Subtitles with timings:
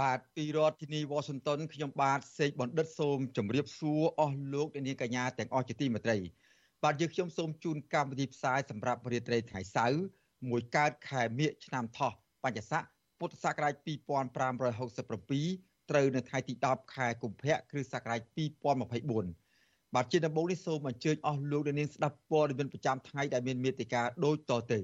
[0.00, 6.16] បាទពីរដ្ឋធានី Washington ខ្ញុំបាទសេកបណ្ឌិតសូមជម្រាបសួរអស់លោកអ្នកនាងកញ្ញាទាំងអស់ជាទីមេត្រី
[6.84, 10.02] បាទយើងខ្ញុំសូមជូនកម្មវិធីផ្សាយសម្រាប់រាត្រីថ្ងៃសៅរ៍
[10.48, 12.12] មួយកើតខែមិញឆ្នាំថោះ
[12.44, 12.82] បញ្ញស័ក
[13.18, 18.20] ពុទ្ធសករាជ2567ត្រូវនៅថ្ងៃទី10ខែកុម្ភៈគ្រិស្តសករាជ
[19.28, 24.80] 2024បាទជាដំបូងនេះសូមអញ្ជើញអស់លោកអ្នកនាងស្ដាប់ព័ត៌មានប្រចាំថ្ងៃដែលមានមេត្តាដូចតទៅ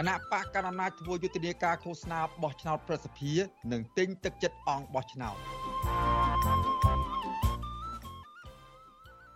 [0.00, 3.32] គណៈបកកណ្ដាលអំណាចធ្វើយុទ្ធនាការឃោសនាបោះឆ្នោតប្រសិទ្ធិ
[3.72, 5.36] និងទិញទឹកចិត្តអង្គបោះឆ្នោត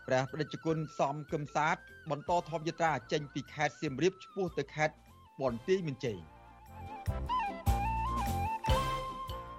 [0.06, 1.76] ព្រះប្រតិជគុណសំគឹមសាទ
[2.10, 4.94] បន្តធម្មយត្រាចេញពីខេត្តសៀមរាបឆ្ពោះទៅខេត្ត
[5.40, 6.18] បន្ទាយមានជ័យ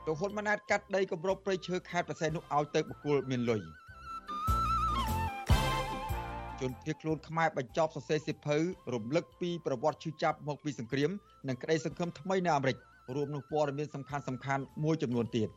[0.05, 3.61] ទៅហ៊ុនម៉ាណែតកាត់ដីគម្របព្រៃឈើខេត្តប្រសែននោះឲ្យទៅបកគលមានលុយ
[6.61, 8.57] ជនភៀសខ្លួនខ្មែរបញ្ចប់សរសេរសិភៅ
[8.93, 11.09] រំលឹកពីប្រវត្តិឈឺចាប់មកពីសង្គ្រាម
[11.47, 12.77] និងក្តីសង្ឃឹមថ្មីនៅអាមេរិក
[13.15, 15.49] រួមនឹងព័ត៌មានសំខាន់សំខាន់មួយចំនួនទៀត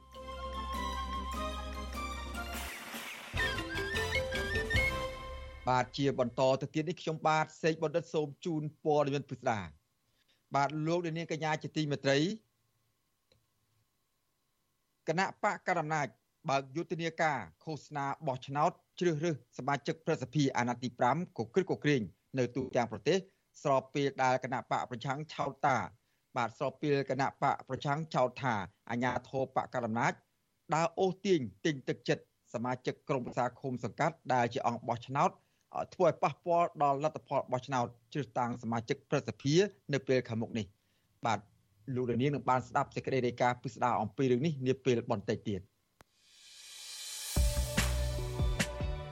[5.69, 9.61] បាទជាបន្តទៅទៀតនេះខ្ញុំបាទសេកបណ្ឌិតសូមជូនព័ត៌មានពិស្ដា
[10.55, 12.19] បាទលោកនាងកញ្ញាជាទីមេត្រី
[15.09, 16.09] គណៈបកកណ្ដាលអំណាច
[16.49, 22.03] បើកយុទ្ធនាការឃោសនាបោះឆ្នោតជ្រើសរើសសមាជិកប្រសិទ្ធិអាណត្តិទី5កក្រឹកកក្រែង
[22.39, 23.19] នៅទូទាំងប្រទេស
[23.63, 25.77] ស្របពេលដែលគណៈបកប្រឆាំងឆោតតា
[26.37, 28.55] បាទស្របពេលគណៈបកប្រឆាំងឆោតថា
[28.91, 30.13] អាញាធរបកកណ្ដាលអំណាច
[30.75, 35.31] ដើរអូសទាញទិញទឹកចិត្តសមាជិកក្រុមប្រឹក្សាឃុំសង្កាត់ដែលជាអង្គបោះឆ្នោត
[35.95, 39.55] ធ្វើឲ្យប៉ះពាល់ដល់លទ្ធផលបោះឆ្នោតជ្រើសតាំងសមាជិកប្រសិទ្ធិ
[39.93, 40.67] នៅពេលខាងមុខនេះ
[41.27, 41.39] បាទ
[41.95, 45.61] លោកលាននឹងបានស្ដាប់សេចក្តីរាយការណ៍ពិស្ដារអំពីរឿងនេះនាពេលបន្តិចទៀត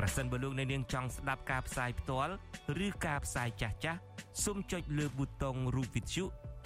[0.00, 2.32] ប្រសិនបើលោកអ្នកនាងចង់ស្ដាប់ការផ្សាយផ្ទាល់
[2.86, 4.00] ឬការផ្សាយចាស់ចាស់
[4.44, 6.24] សូមចុចលើប៊ូតុងរូប Vithu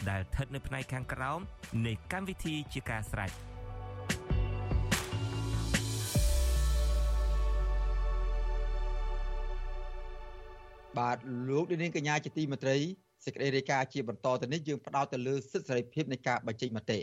[0.08, 1.40] ដែលស្ថិតនៅផ្នែកខាងក្រោម
[1.86, 3.30] នៃកម្មវិធីជាការស្រេច។
[10.98, 11.18] បាទ
[11.48, 12.76] លោកនាងកញ្ញាជាទីមេត្រី
[13.24, 16.98] សេចក្តីរាយការណ៍ជាបន្តទៅនេះយើងផ្ដោតទៅលើសិទ្ធិសេរីភាពនៃការបញ្ចេញមតិ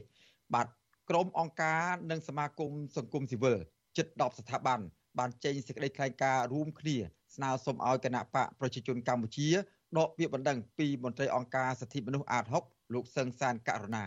[0.53, 0.67] បាទ
[1.09, 3.57] ក្រមអង្គការនិងសមាគមសង្គមស៊ីវិល
[3.97, 4.79] ជិត10ស្ថាប័ន
[5.19, 6.97] បានចេញសេចក្តីថ្លែងការណ៍រួមគ្នា
[7.35, 9.49] ស្នើសុំឲ្យគណៈបកប្រជាជនកម្ពុជា
[9.97, 14.05] ដកពាក្យបណ្ដឹងពីមន្ត្រីអង្គការសិទ្ធិមនុស្សអាត6លោកសឹងសានករណា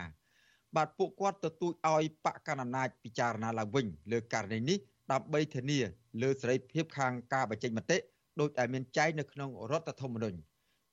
[0.75, 4.77] បាទពួកគាត់ទទូចឲ្យបកកណ្ដាលអំណាចពិចារណាឡើងវិញលើករណីនេះ
[5.11, 5.79] ដើម្បីធានា
[6.21, 7.97] លើសេរីភាពខាងការបញ្ចេញមតិ
[8.39, 10.37] ដោយដែលមានចែងនៅក្នុងរដ្ឋធម្មនុញ្ញ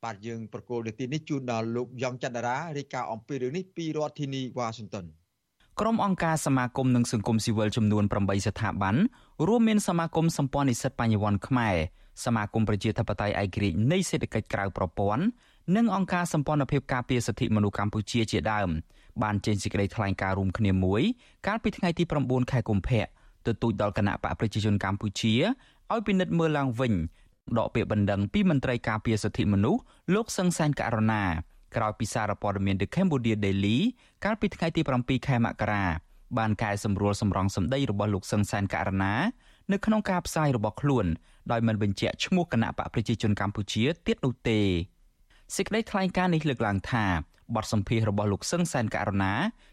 [0.04, 5.06] បាទយើងប្រកូលនាទីនេះជូនដល់លោកយ៉ងច័ន្ទរារាយការណ៍អំពីរឿងនេះពីរដ្ឋធានីវ៉ាស៊ីនតោន
[5.84, 8.94] ក្រុមអង្គការសមាគមនិងសង្គមស៊ីវិលចំនួន8ស្ថាប័ន
[9.46, 11.76] រួមមានសមាគមសម្ព័ន្ធនិស្សិតបញ្ញវន្តខ្មែរ
[12.24, 15.24] សមាគមប្រជាធិបតេយ្យឯករាជ្យនៃសេដ្ឋកិច្ចក្រៅប្រព័ន្ធ
[15.76, 18.68] និងអង្គការសម្ព័ន្ធភាពការពារសិទ្ធិមនុស្សកម្ពុជាជាដើម
[19.22, 21.02] បានចេញសេចក្តីថ្លែងការណ៍រួមគ្នាមួយ
[21.46, 23.02] កាលពីថ្ងៃទី9ខែកុម្ភៈ
[23.46, 25.34] ទទូចដល់គណៈបកប្រជាជនកម្ពុជា
[25.92, 26.92] ឲ្យពិនិត្យមើលឡើងវិញ
[27.58, 29.80] ដកពាក្យបណ្ដឹងពីមន្ត្រីការពារសិទ្ធិមនុស្ស
[30.14, 31.24] លោកសឹងសានករណា
[31.76, 33.78] ក្រោយពីសារព័ត៌មាន The Cambodia Daily
[34.24, 35.84] កាលពីថ្ងៃទី7ខែមករា
[36.38, 39.14] បានកែសម្រួលសម្រងសម្ដីរបស់លោកសឹងសានករណា
[39.72, 41.06] នៅក្នុងការផ្សាយរបស់ខ្លួន
[41.50, 44.60] ដោយមិនបញ្ជាក់ឈ្មោះគណៈបកប្រជាជនកម្ពុជាទៀតនោះទេ
[45.56, 47.06] សេចក្តីថ្លែងការណ៍នេះលើកឡើងថា
[47.54, 49.32] បទសម្ភាសរបស់លោកសឹងសានករណា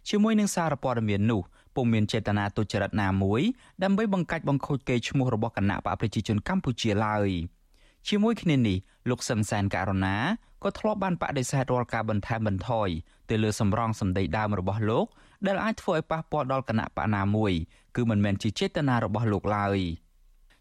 [0.10, 1.42] ជាមួយនឹងសារព័ត៌មាននោះ
[1.76, 3.42] ពុំមានចេតនាទុច្ចរិតណាមួយ
[3.84, 7.30] ដើម្បីបង្កាច់បង្ខូចកេរ្តិ៍ឈ្មោះរបស់គណៈបកប្រជាជនកម្ពុជាឡើយ។
[8.08, 8.78] ជាមួយគ្នានេះ
[9.10, 10.18] លោកសឹងសានករណា
[10.64, 12.90] ក៏ធ្លាប់បានបដិសេធរាល់ការបន្ថែមបន្ថយ
[13.30, 15.06] ទៅលើសម្រងសម្ដីដើមរបស់លោក
[15.48, 17.54] ដែលអាចធ្វើឲ្យប៉ះពាល់ដល់គណៈបកណាមួយ
[17.96, 19.80] គឺមិនមែនជាចេតនារបស់លោកឡើយ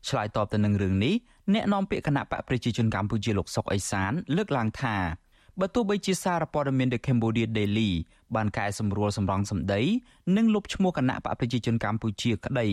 [0.09, 1.15] ឆ្លើយតបទៅនឹងរឿងនេះ
[1.55, 4.97] អ្នកនាំពាក្យគណៈបកប្រជាជនកម្ពុជាលោកសុកអេសានលើកឡើងថា
[5.63, 7.91] បើទោះបីជាសារព័ត៌មាន The Cambodia Daily
[8.37, 9.81] បានកែសម្រួលសម្រងសម្ដី
[10.37, 12.67] និងលុបឈ្មោះគណៈបកប្រជាជនកម្ពុជាក្តី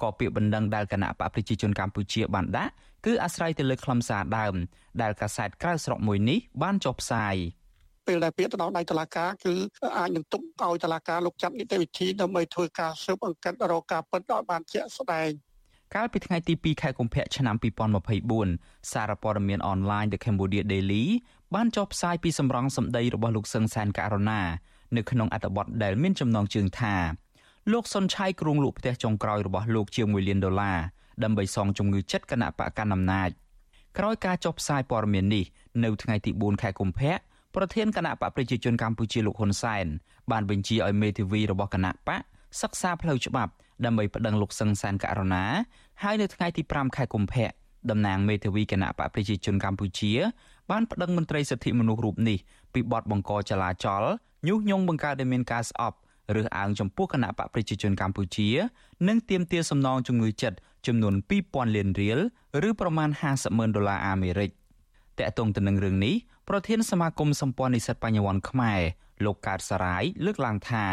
[0.00, 2.72] ក៏ពាក្យបណ្ដឹងដែលគណៈបកប្រជាជនកម្ពុជាបានដាក់
[3.06, 4.54] គឺអាស្រ័យទៅលើខ្លឹមសារដើម
[5.02, 7.34] ដែលកាសែតក្រៅស្រុកមួយនេះបានចុះផ្សាយ
[8.06, 9.54] ពេលដែលពាក្យទៅដល់ដៃតុលាការគឺ
[9.98, 15.30] អាចនឹងទុកឲ្យតុលាការលោកចាត់នីតិវិធីដើម្បីធ្វើការស៊ើបអង្កេតរកការពិតឲ្យបានជាក់ស្ដែង
[15.96, 17.56] កាលពីថ្ងៃទី2ខែកុម្ភៈឆ្នាំ
[18.22, 21.04] 2024សារព័ត៌មានអនឡាញ The Cambodia Daily
[21.54, 24.40] បានចុះផ្សាយពីសម្រងសម្ដីរបស់លោកសឹងសានករណា
[24.96, 26.94] នៅក្នុងអត្ថបទដែលមានចំណងជើងថា
[27.72, 30.78] លោកសុនឆៃគ្រងលក់ផ្ទះចុងក្រោយរបស់លោកជាង1លានដុល្លារ
[31.24, 33.30] ដើម្បីសងជំងឺចិត្តគណៈបកកណ្ដាលអំណាច
[33.98, 35.44] ក្រោយការចុះផ្សាយព័ត៌មាននេះ
[35.84, 37.14] នៅថ្ងៃទី4ខែកុម្ភៈ
[37.54, 39.86] ប្រធានគណៈបកប្រជាជនកម្ពុជាលោកហ៊ុនសែន
[40.30, 42.22] បានបញ្ជាឲ្យមេធាវីរបស់គណៈបក
[42.60, 43.52] សិក្សាផ្លូវច្បាប់
[43.86, 45.44] ដើម្បីប្តឹងលោកសឹងសានករណា
[46.02, 47.46] ហើយនៅថ្ងៃទី5ខែកុម្ភៈ
[47.90, 50.12] តំណាងមេធាវីគណៈបកប្រជាជនកម្ពុជា
[50.70, 52.38] បានប្តឹងមន្ត្រីសិទ្ធិមនុស្សរូបនេះ
[52.72, 54.04] ពីបទបង្កចលាចល
[54.48, 55.96] ញុះញង់បង្កើតឲ្យមានការស្អប់
[56.36, 58.48] រើសអើងចំពោះគណៈបកប្រជាជនកម្ពុជា
[59.08, 61.14] និងទាមទារសំណងជំងឺចិត្តចំនួន
[61.44, 62.18] 2000លានរៀល
[62.68, 64.50] ឬប្រមាណ50ម៉ឺនដុល្លារអាមេរិក
[65.18, 66.14] តកតងទៅនឹងរឿងនេះ
[66.48, 68.80] ប្រធានសមាគមសម្ព័ន្ធនិស្សិតបញ្ញវន្តខ្មែរ
[69.24, 70.86] លោកកើតសរាយលើកឡើងថា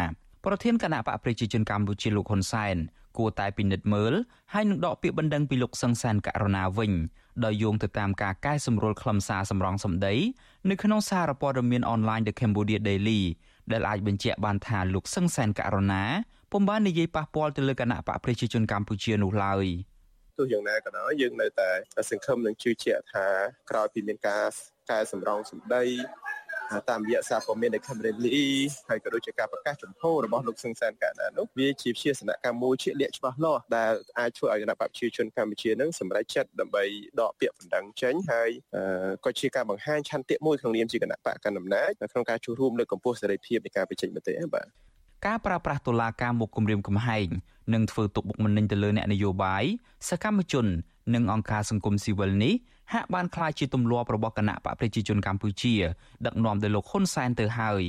[0.44, 2.76] ប្រធានគណៈបកប្រជាជនកម្ពុជាលោកហ៊ុនសែន
[3.18, 4.12] គួរតែពិនិត្យមើល
[4.52, 6.92] ហើយនឹងដកពាក្យបណ្ដឹងពីលោកសង្សានករណាវិញ
[7.44, 10.14] ដោយយោងទៅតាមការកែសម្រួលខ្លឹមសារសម្រងសម្ដី
[10.70, 13.20] នៅក្នុងសារព័ត៌មានអនឡាញ The Cambodia Daily
[13.72, 16.04] ដែលអាចបញ្ជាក់បានថាលោកសង្សានករណា
[16.52, 19.66] ពុំបាននិយាយប៉ះពាល់ទៅលើគណៈបកប្រជាជនកម្ពុជានោះឡើយ
[20.38, 21.70] ទោះយ៉ាងណាក៏ដោយយើងនៅតែ
[22.10, 23.26] សង្ឃឹមនឹងជឿជាក់ថា
[23.70, 24.44] ក្រោយពីមានការ
[24.90, 25.84] កែសម្រងសម្ដី
[26.90, 28.38] តាមរយៈសារព័ត៌មាននៃ Cambodia
[28.88, 36.84] ហើយក៏ដូចជាការប្រកាសចំហរបស់លោកសឹងសានកាណានោះវាជាវិជាសនកម្មមួយជាលក្ខច្បាស់លាស់ដែលអាចធ្វើឲ្យគណៈបព្វជិជនកម្ពុជានឹងសម្រេចចិត្តដើម្បី
[37.20, 38.50] ដកពាក្យបណ្ដឹងចេញហើយ
[39.24, 44.66] ក៏ជាការបង្ហាញឆន្ទៈមួយក្នុងនាមជាគណៈបកកណ្ដាលអំណាចក្នុងការចូលរួមលើកកម្ពស់សេរីភាពនៃការបញ្ចេញមតិបាទ
[45.26, 47.28] ការប្រើប្រាស់តុលាការមកគម្រាមកំហែង
[47.74, 49.64] និងធ្វើទុកបុកម្នេញទៅលើអ្នកនយោបាយ
[50.08, 50.66] សកម្មជន
[51.14, 52.54] និងអង្គការសង្គមស៊ីវិលនេះ
[52.94, 55.74] ហាក់បានក្លាយជាទម្លាប់របស់គណៈបកប្រជាជនកម្ពុជា
[56.26, 57.82] ដឹកនាំដោយលោកហ៊ុនសែនទៅហើយ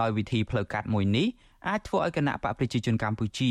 [0.00, 1.26] ដោយវិធីផ្លូវកាត់មួយនេះ
[1.68, 3.50] អាចធ្វើឲ្យគណៈបកប្រជាជនកម្ពុជា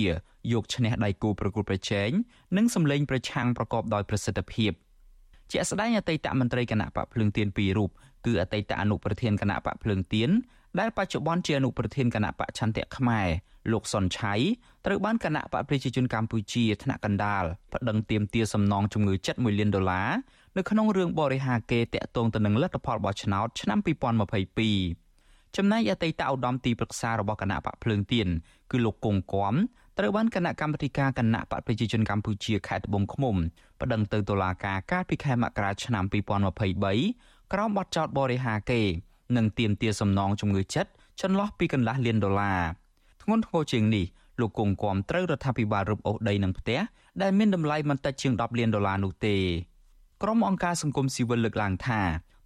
[0.52, 2.10] យកឈ្នះដៃគូប្រកួតប្រជែង
[2.58, 4.72] និងសម្លេងប្រឆាំងប្រកបដោយប្រសិទ្ធភាព
[5.52, 7.90] ជាក់ស្ដែងអតីតមន្ត្រីគណៈបកភ្លើងទៀនពីររូប
[8.26, 10.30] គឺអតីតអនុប្រធានគណៈបកភ្លើងទៀន
[10.80, 13.28] ដែលបច្ចុប្បន្នជាអនុប្រធានគណៈបកឆន្ទៈខ្មែរ
[13.72, 14.34] លោកសុនឆៃ
[14.86, 20.10] ត្រូវបានគណៈបកប្រជាជនកម្ពុជាថ្នាក់កណ្ដាលប្តឹងទាមទារសំណងជំងឺចិត្ត1លានដុល្លារ
[20.58, 23.80] នៅក្នុងរឿងបរិហាកេតាក់ទងទៅនឹងលទ្ធផលបោះឆ្នោតឆ្នាំ
[24.68, 28.28] 2022ចំណែកអតីតឧត្តមទីប្រឹក្សារបស់គណៈបកភ្លើងទៀន
[28.72, 29.54] គឺលោកគង់គំ
[29.98, 33.36] ត្រូវបានគណៈកម្មាធិការគណៈបកប្រជាជនកម្ពុជាខេត្តត្បូងឃ្មុំ
[33.82, 36.04] ប្តឹងទៅតុលាការកាលពីខែមករាឆ្នាំ
[36.78, 38.82] 2023ក្រោមបទចោទបរិហាកេ
[39.38, 40.90] និងទាមទារសំណងជំងឺចិត្ត
[41.22, 42.62] ចន្លោះពីកន្លះលានដុល្លារ
[43.22, 44.06] ធ្ងន់ធ្ងរជាងនេះ
[44.40, 46.80] លោកគង់គំត្រូវរដ្ឋាភិបាលរឹបអូសដីនឹងផ្ទះ
[47.22, 49.36] ដែលមានតម្លៃមិនតិចជាង10លានដុល្លារនោះទេ
[50.26, 52.02] ក្រុមអង្គការសង្គមស៊ីវិលលើកឡើងថា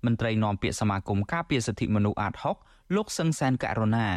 [0.06, 2.34] មន្ត្រីនាំពាក្យសមាគមការពារសិទ្ធិមនុស្សអាត
[2.64, 4.08] 6លោកសឹងសានករណា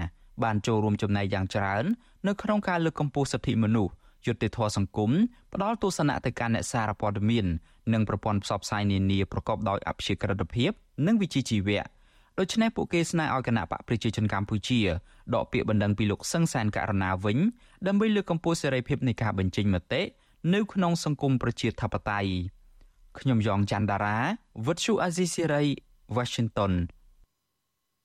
[0.42, 1.84] បានចូលរួមចំណែកយ៉ាងច្រើន
[2.26, 3.92] នៅក្នុងការលើកកម្ពស់សិទ្ធិមនុស្ស
[4.26, 5.10] យុត្តិធម៌សង្គម
[5.54, 7.46] ផ្ដល់ទស្សនៈទៅកាន់អ្នកសារព័ត៌មាន
[7.92, 10.70] និងប្រព័ន្ធផ្សព្វផ្សាយនានាប្រកបដោយអព្យាក្រឹតភាព
[11.06, 11.82] និងវិជ្ជាជីវៈ
[12.38, 14.80] ដូច្នេះពួកគេស្នើឲ្យគណៈបកប្រជាជនកម្ពុជា
[15.34, 17.38] ដកពាក្យបណ្ដឹងពីលោកសឹងសានករណាវិញ
[17.86, 20.02] ដើម្បីលើកកម្ពស់សេរីភាពនៃការបញ្ចេញមតិ
[20.54, 22.59] នៅក្នុងសង្គមប្រជាធិបតេយ្យ
[23.18, 24.16] ខ្ញុំយ៉ងច័ន្ទដារា
[24.66, 25.62] វិទ្យុអាស៊ីសេរី
[26.16, 26.72] Washington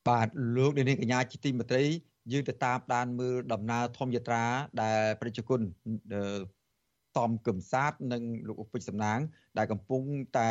[0.07, 1.83] បាទលោកនាងកញ្ញាជាទីមេត្រី
[2.31, 4.43] យើងទៅតាមដានមើលដំណើរធម្មយាត្រា
[4.81, 5.59] ដែលប្រជាជន
[7.17, 9.19] តំកឹមសាទនិងលោកឧបិច្សំណាង
[9.57, 10.01] ដែលកំពុង
[10.37, 10.49] តែ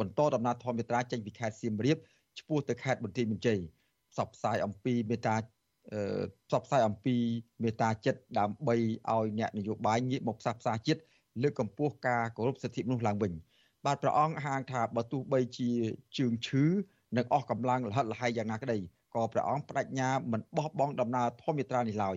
[0.00, 1.98] បន្តដំណើរធម្មយាត្រាចេញពីខេត្តសៀមរាប
[2.38, 3.58] ឆ្ពោះទៅខេត្តបន្ទាយមានជ័យ
[4.12, 5.36] ផ្សព្វផ្សាយអំពីមេត្តា
[6.48, 7.16] ផ្សព្វផ្សាយអំពី
[7.62, 11.00] មេត្តាចិត្តដើម្បីឲ្យអ្នកនយោបាយងាកមកផ្សះផ្សាជាតិ
[11.42, 13.32] លើកកម្ពស់ការគោរពសិទ្ធិមនុស្សឡើងវិញ
[13.86, 15.70] បាទព្រះអង្គហាងថាបើទោះបីជា
[16.18, 16.64] ជើងឈឺ
[17.16, 18.78] និងអស់កម្លាំងលហិតលហែយ៉ាងណាក្តី
[19.14, 22.16] ក៏ព្រះអង្គបដិញ្ញាមិនបោះបង់ដំណើរធម្មយាត្រានេះឡើយ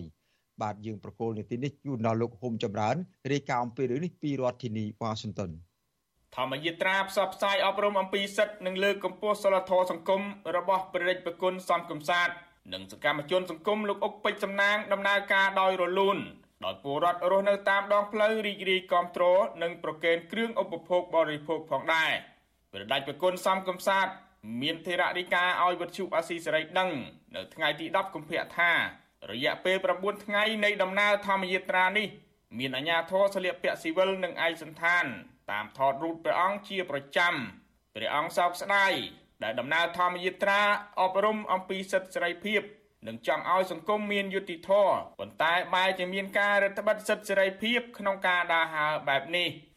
[0.62, 2.96] បាទយើងប្រកូលនីតិនេះជូនដល់លោកហ៊ុំចម្រើន
[3.32, 5.50] រាយការណ៍អំពីរឿងនេះពីរដ្ឋធានីវ៉ាស៊ីនតោន
[6.36, 10.22] ធម្មយាត្រាផ្សព្វផ្សាយអប់រំអំពីសិទ្ធិនិងលើកកម្ពស់សិលធម៌សង្គម
[10.56, 12.28] របស់ព្រះរាជប្រគុណសំកំសាទ
[12.72, 16.18] និងសកម្មជនសង្គមលោកអុកពេជ្រសំណាងដំណើរការដោយរលូន
[16.64, 19.24] ដោយពលរដ្ឋរស់នៅតាមដងផ្លូវរីករាយគាំទ្រ
[19.62, 22.12] និងប្រកេនគ្រឿងឧបភោគបរិភោគផងដែរ
[22.72, 24.06] ព្រះដាច់ប្រគុណសំកំសាទ
[24.62, 26.90] មានធរណីកាឲ្យវត្ថុអាស៊ីសេរីដឹង
[27.34, 28.72] នៅថ្ងៃទី10កុម្ភៈថា
[29.30, 32.08] រយៈពេល9ថ្ងៃនៃដំណើរធម្មយាត្រានេះ
[32.58, 35.04] មានអាជ្ញាធរស្លៀកពាក់ស៊ីវិលនិងឯកសណ្ឋាន
[35.50, 37.34] តាមថតរូបព្រះអង្គជាប្រចាំ
[37.94, 38.92] ព្រះអង្គសោកស្ដាយ
[39.42, 40.60] ដែលដំណើរធម្មយាត្រា
[41.00, 42.62] អប់រំអំពីសិទ្ធិសេរីភាព
[43.06, 49.48] និងចង់ឲ្យសង្គមមានយុត្តិធម៌ប៉ុន្តែបែរជាមានការរដ្ឋបិទសិទ្ធិសេរីភាពក្នុងការដើរហើរបែបនេះ។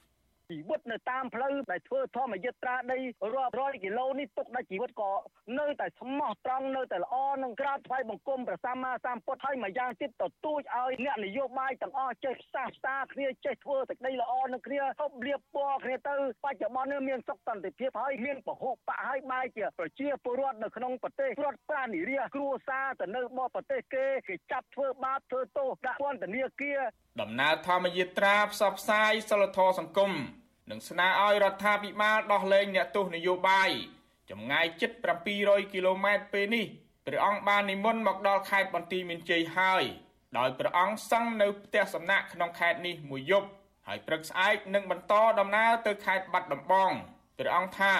[0.53, 2.99] ជីវិតនៅតាមផ្លូវដែលធ្វើធម្មយត្រាដី
[3.35, 5.11] រាប់រយគីឡូនេះទុកដល់ជីវិតក៏
[5.59, 26.79] នៅតែស្មោះត្រង់នៅតែល្អនឹងក្រាបថ្វាយបង្គំព្រះសម្មាសម្ពុទ្ធហើយមួយយ៉ាងទៀតទទូចឲ្យអ្នកនយោបាយទាំងអស់ចេះផ្សះផ្សាគ្នាចេះធ្វើសេចក្តីល្អនឹងគ្នាហូបលៀបពណ៌គ្នាទៅបច្ចុប្បន្ននេះមានសុខសន្តិភាពហើយមានពហុបកហើយបែរជាប្រជាពលរដ្ឋនៅក្នុងប្រទេសរដ្ឋប្រានិរាគ្រួសារទៅនៅបរប្រទេសគេគេចាប់ធ្វើបាបធ្វើទោសដាក់ពន្ធនាគារ
[27.21, 30.11] ដំណើរធម្មយាត្រាផ្សព្វផ្សាយសិលធម៌សង្គម
[30.69, 33.69] និងស្នើឲ្យរដ្ឋាភិបាលដោះលែងអ្នកទោសនយោបាយ
[34.29, 34.91] ចម្ងាយជិត
[35.31, 36.65] 700គីឡូម៉ែត្រពេលនេះ
[37.05, 39.83] ព្រះអង្គបាននិមន្តមកដល់ខេត្តបន្ទាយមានជ័យហើយ
[40.37, 43.47] ដោយព្រះអង្គសង់នៅផ្ទះសំណាក់ក្នុងខេត្តនេះមួយយប់
[43.87, 46.91] ហើយព្រឹកស្អែកនឹងបន្តដំណើរទៅខេត្តបាត់ដំបង
[47.39, 47.93] ព្រះអង្គថា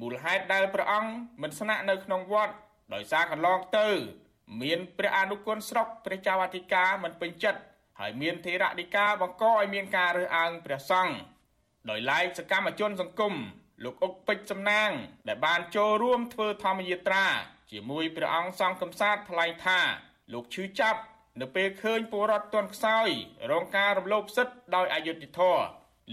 [0.00, 1.10] មូលហេតុដែលព្រះអង្គ
[1.42, 2.54] មិនស្នាក់នៅក្នុងវត្ត
[2.94, 3.88] ដោយសារកន្លងទៅ
[4.62, 7.60] មានព្រះអនុគុណស្រុកព្រះចៅអធិការមិនពេញចិត្ត
[8.00, 11.14] ហើយមានធេរដីកាបង្កឲ្យមានការរើសអើងព្រះសង្ឃ
[11.90, 13.34] ដោយឡែកសកម្មជនសង្គម
[13.84, 14.90] លោកអុកពេជ្រសំណាង
[15.28, 17.26] ដែលបានចូលរួមធ្វើធម្មយាត្រា
[17.70, 19.80] ជាមួយព្រះអង្គសង្ឃកំសាទថ្លែងថា
[20.32, 21.00] លោកឈឺចាប់
[21.40, 23.08] នៅពេលឃើញពលរដ្ឋទន់ខ្សោយ
[23.50, 25.64] រងការរំលោភសិទ្ធិដោយអយុត្តិធម៌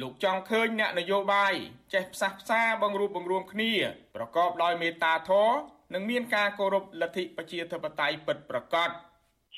[0.02, 1.54] លោកចង់ឃើញអ្នកនយោបាយ
[1.94, 3.74] ចេះផ្សះផ្សាបង្រួបបង្រួមគ្នា
[4.16, 5.56] ប្រកបដោយមេត្តាធម៌
[5.94, 8.90] និងមានការគោរពលទ្ធិប្រជាធិបតេយ្យពិតប្រាកដ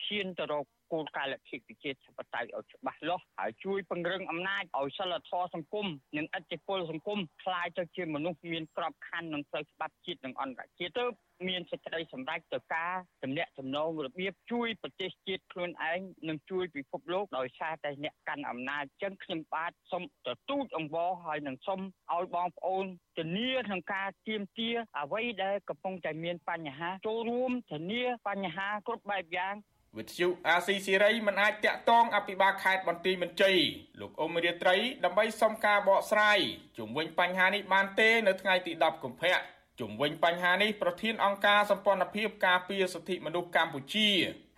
[0.06, 5.87] ឈានទៅរក គោលការណ៍លទ្ធិប្រជាធិបតេយ្យឲ្យច្បាស់លាស់ហើយជួយពង្រឹងអំណាចឲ្យសិលធម៌សង្គម
[6.17, 11.05] និងអធិពលសង្គមคล้ายទៅជាមនុស្សមានក្របខ័ណ្ឌនិងផ្លូវច្បាប់ជាតិនិងអន្តរជាតិទៅ
[11.49, 21.81] មានសេចក្តីសម្រេចទៅការទំនាក់ទំនងរបៀបជួយប្រទេសជាតិខ្លួនឯងនិងជួយពិភពលោកដោយសារតែអ្នកកាន់អំណាចចឹងខ្ញុំបាទសូមទទូចអង្វរហើយនឹងសូម
[22.15, 22.85] ឲ្យបងប្អូន
[23.19, 29.55] ធានាក្នុងការទៀមទាអ្វីដែលកំពុងតែមានបញ្ហាចូលរួមធានាបញ្ហាគ្រប់បែបយ៉ាង
[29.98, 33.58] វិទ្យុអាស៊ីសេរីមិនអាចតាក់ទងអភិបាលខេត្តបន្ទាយមានជ័យ
[34.02, 36.40] លោកអ៊ុំរាត្រីដើម្បីសុំការបកស្រាយ
[36.78, 39.36] ជុំវិញបញ្ហានេះបានទេនៅថ្ងៃទី10កុម្ភៈ
[39.80, 44.10] ជុំវិញបញ្ហានេះប្រធានអង្គការសម្ព័ន្ធភាពការពារសិទ្ធិមនុស្សកម្ពុជា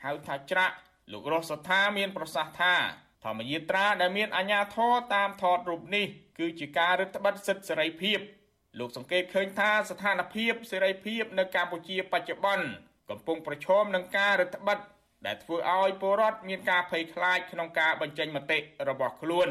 [0.05, 0.75] ហៅថាច្រាក់
[1.11, 2.75] លោករស់សថាមានប្រសាសន៍ថា
[3.23, 6.07] ធម្មយាត្រាដែលមានអាជ្ញាធរតាមថតរូបនេះ
[6.39, 8.19] គឺជាការរឹតបន្តឹងសិទ្ធិសេរីភាព
[8.79, 12.67] លោកសង្កេតឃើញថាស្ថានភាពសេរីភាពនៅកម្ពុជាបច្ចុប្បន្ន
[13.09, 14.94] កំពុងប្រឈមនឹងការរឹតបន្តឹង
[15.25, 18.57] ដែលធ្វើឲ្យពលរដ្ឋមានការភ័យខ្លាចក្នុងការបញ្ចេញមតិ
[18.89, 19.49] របស់ខ្លួន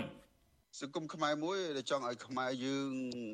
[0.81, 2.91] សង្គមខ្មែរមួយដែលចង់ឲ្យខ្មែរយើង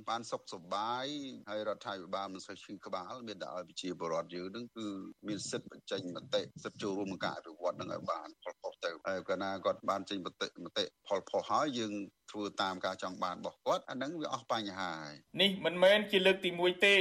[0.09, 1.07] បានសុខសប្បាយ
[1.49, 4.87] ហើយរដ្ឋាភិបាលមិនសូវឈឺក្បាលមានតែឲ្យប្រជាពលរដ្ឋយើងនឹងគឺ
[5.29, 11.93] មានសិទ្ធិបញ្ចេញមតិសិទ្ធិចូលរួមក្នុងការអភិវឌ្ឍនឹងឲ្យបានផលផុសទៅហើយកាលណាគាត់បានចេញមតិមតិផលផុសហើយយើង
[12.31, 16.97] ធ្វើតាមការចង់បានរបស់គាត់អានឹងវាអស់បញ្ហាហើយនេះមិនមែនជាលើកទី1ទេ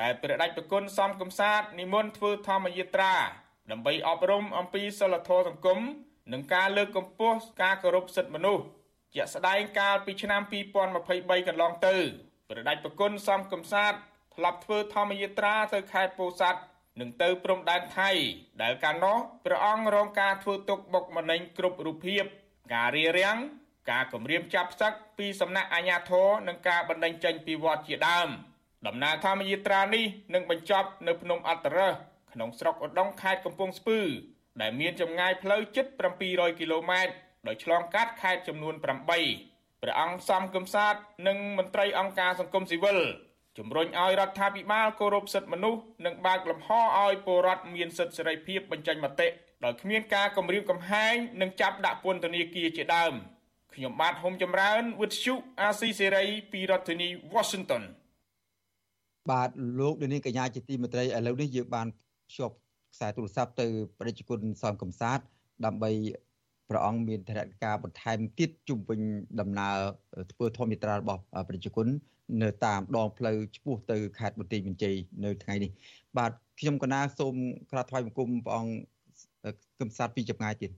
[0.00, 3.14] ដែលព្រះដេចប្រគុណសំកំសាទនិមន្តធ្វើធម្មយាត្រា
[3.70, 5.80] ដើម្បីអប់រំអំពីសិលធម៌សង្គម
[6.32, 8.64] និងការលើកកម្ពស់ការគោរពសិទ្ធិមនុស្ស
[9.14, 10.42] ជាក់ស្ដែងកាលពីឆ្នាំ
[10.94, 11.96] 2023កន្លងទៅ
[12.48, 13.92] ព្រះដេចប្រគុណសំកំសាទ
[14.34, 16.60] ធ្លាប់ធ្វើធម្មយាត្រាទៅខេត្តពោធិ៍សាត់
[17.00, 18.10] និងទៅព្រំដែនថៃ
[18.62, 22.24] ដែលកាលនោះព្រះអង្គរងការធ្វើទុកបុកម្នេញគ្រប់រូបភាព
[22.74, 23.38] ការរារាំង
[23.90, 28.28] ការគំរាមចាប់ផ្សឹកពីសំណាក់អាជ្ញាធរនិងការបណ្តេញចេញពីវត្តជាដើម
[28.86, 30.04] ដំណើរធម្មយាត្រានេះ
[30.34, 31.94] នឹងបញ្ចប់នៅភ្នំអត្តរស
[32.34, 34.00] ក្នុងស្រុកឧដុង្គខេត្តកំពង់ស្ពឺ
[34.60, 35.86] ដែលមានចម្ងាយផ្លូវជិត
[36.22, 37.12] 700គីឡូម៉ែត្រ
[37.46, 38.84] ដោយឆ្លងកាត់ខេត្តចំនួន8
[39.82, 40.94] ព្រះអង្គសំកំសាទ
[41.26, 42.98] និងមន្ត្រីអង្គការសង្គមស៊ីវិល
[43.58, 49.28] ជំរុញឲ្យរដ្ឋាភិបាលគោរពសិទ្ធិមនុស្សនិងបើកលំហឲ្យពលរដ្ឋមានសិទ្ធិសេរីភាពបញ្ចេញមតិ
[49.64, 53.12] ដោយគ្មានការគំរាមកំហែងនិងចាប់ដាក់ពន្ធនាគារជាដើម
[53.74, 57.82] ខ្ញុំបាទហុំចម្រើនវិទ្យុអាស៊ីសេរីពីរដ្ឋធានី Washington
[59.30, 59.50] បាទ
[59.80, 61.86] លោកនាងកញ្ញាជាទីមេត្រីឥឡូវនេះយើងបាន
[62.28, 62.54] ភ្ជាប់
[62.94, 63.66] ខ្សែទូរស័ព្ទទៅ
[63.98, 65.18] ប្រជាជនសំកំសាទ
[65.64, 65.90] ដើម្បី
[66.68, 69.00] ព្រះអង្គមានធរណការបន្ថែមទៀតជុំវិញ
[69.40, 69.76] ដំណើរ
[70.32, 71.86] ធ្វើធម្មយាត្រារបស់ប្រជាជន
[72.42, 75.70] នៅតាមដងផ្លូវឆ្ពោះទៅខេត្តបន្ទាយមានជ័យនៅថ្ងៃនេះ
[76.18, 77.34] បាទខ្ញុំកណាសូម
[77.70, 78.72] ក្រាបថ្វាយបង្គំព្រះអង្គ
[79.80, 80.70] កំសាទពីចម្ងាយទៀត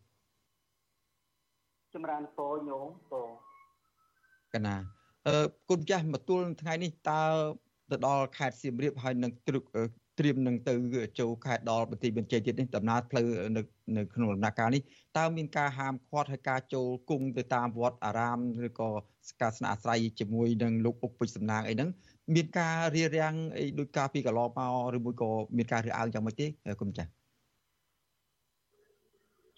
[1.95, 3.27] ចម្រើនពរញោមពរ
[4.55, 4.77] កណា
[5.27, 5.37] អឺ
[5.71, 7.23] គុណចាស់មកទួលថ្ងៃនេះតើ
[7.91, 9.65] ទៅដល់ខេត្តសៀមរាបហើយនឹងទ្រឹក
[10.19, 10.75] ត្រៀមនឹងទៅ
[11.21, 13.63] ចូលខេត្តដល់បន្ទាយមានជ័យទៀតនេះដំណើរផ្លូវនៅ
[13.97, 14.83] នៅក្នុងដំណាក់កាលនេះ
[15.19, 18.89] តើមានការហាមឃាត់ហើយការចូលគង់ទៅតាមវត្តអារាមឬក៏
[19.43, 21.89] ការស្នាក់អាស្រ័យជាមួយនឹងលោកអុកពេជ្រសំណាងអីហ្នឹង
[22.35, 26.47] មានការរៀបរៀងអីដោយការពីកន្លងមកឬមួយក៏មានការរើសអើងយ៉ាងម៉េចទេ
[26.81, 27.11] គុំចាស់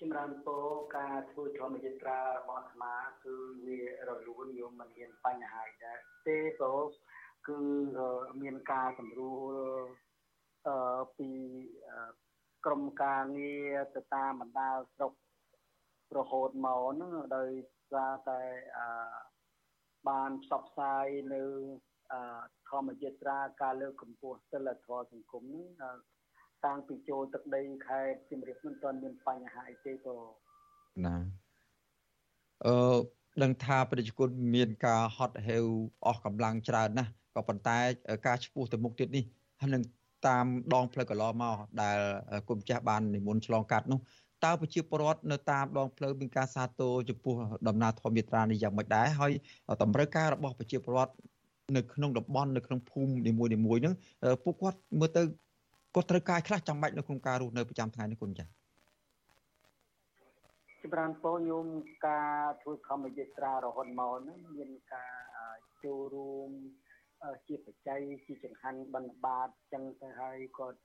[0.01, 0.65] ចម្រើនពរ
[0.97, 3.35] ការធ្វើធម្មយាត្រារបស់អាត្មាគឺ
[3.67, 6.83] វារលូនយោមមិនមានបញ្ហាដែរទេព្រោះ
[7.49, 7.59] គឺ
[8.43, 10.08] មានការសម្រួលអឺ
[11.19, 11.31] ពី
[12.67, 15.13] ក្រមការងារទៅតាមបណ្ដាស្រុក
[16.17, 17.51] រហូតមកហ្នឹងដោយ
[17.93, 18.41] សារតែ
[18.79, 18.89] អឺ
[20.09, 21.43] បានផ្សព្វផ្សាយនៅ
[22.13, 25.97] អឺធម្មយត្រាការលើកកម្ពស់សិលធម៌សង្គមហ្នឹង
[26.65, 30.17] តាំងពីចូលទឹកដីខេត្តសៀមរាបមិនទាន់មានបញ្ហាអីទេក៏
[31.07, 31.17] ណា
[32.67, 32.99] អឺ
[33.43, 35.67] ដឹងថាប្រជាជនមានការហត់ហេវ
[36.07, 37.79] អស់កម្លាំងច្រើនណាស់ក៏ប៉ុន្តែ
[38.27, 39.25] ការឈ្មោះទៅមុខទៀតនេះ
[39.61, 39.83] ហើយនឹង
[40.27, 41.99] តាមដងផ្លូវកន្លងមកដែល
[42.49, 44.01] គុំចាស់បាននិមន្តឆ្លងកាត់នោះ
[44.45, 47.35] តើប្រជាពលរដ្ឋនៅតាមដងផ្លូវមានការសាទរចំពោះ
[47.69, 49.33] ដំណើរធម្មយាត្រានេះយ៉ាងម៉េចដែរហើយ
[49.83, 51.13] តម្រូវការរបស់ប្រជាពលរដ្ឋ
[51.77, 53.95] នៅក្នុងតំបន់នៅក្នុងភូមិនីមួយៗហ្នឹង
[54.45, 55.23] ពួកគាត់មើលទៅ
[55.95, 58.49] គាត់ត្រូវការខ្លះចាំបាច់នៅក្នុងការរស់នៅប្រចាំថ្ងៃនេះគុណចា៎
[60.83, 61.67] ចម្រើនពោញោម
[62.07, 65.15] ការធ្វើធម្មយាត្រារហូតមកហ្នឹងមានការ
[65.85, 66.51] ចូលរួម
[67.47, 70.81] ជាបច្ច័យជាចង្ហាន់បណ្ឌបាតចឹងទៅហើយគាត់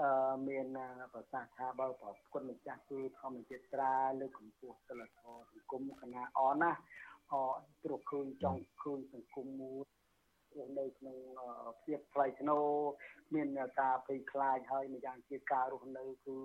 [0.00, 0.66] អឺមាន
[1.12, 6.72] ប្រសាសន៍ថាបើប្រគុណម្ចាស់គឺធម្មចេត្រាលើកកម្ពស់សិលធម៌សង្គមគណៈអណា
[7.32, 7.34] អ
[7.82, 9.84] ព្រោះឃើញចង់ឃើញសង្គមមួយ
[10.56, 11.18] រស់នៅក្នុង
[11.84, 12.66] ភាពថ្លៃថ្នូរ
[13.34, 13.48] មាន
[13.80, 16.36] ការភ័យខ្លាចហើយម្យ៉ាងជាការរស់នៅគឺ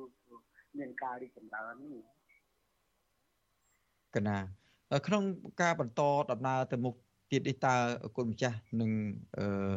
[0.77, 2.03] មានការរីកចម្រើននេះ
[4.15, 4.38] កណា
[5.07, 5.23] ក្នុង
[5.61, 6.95] ការបន្តដំណើរទៅមុខ
[7.31, 7.75] ទៀតនេះតើ
[8.17, 8.91] គុណម្ចាស់នឹង
[9.38, 9.74] អឺ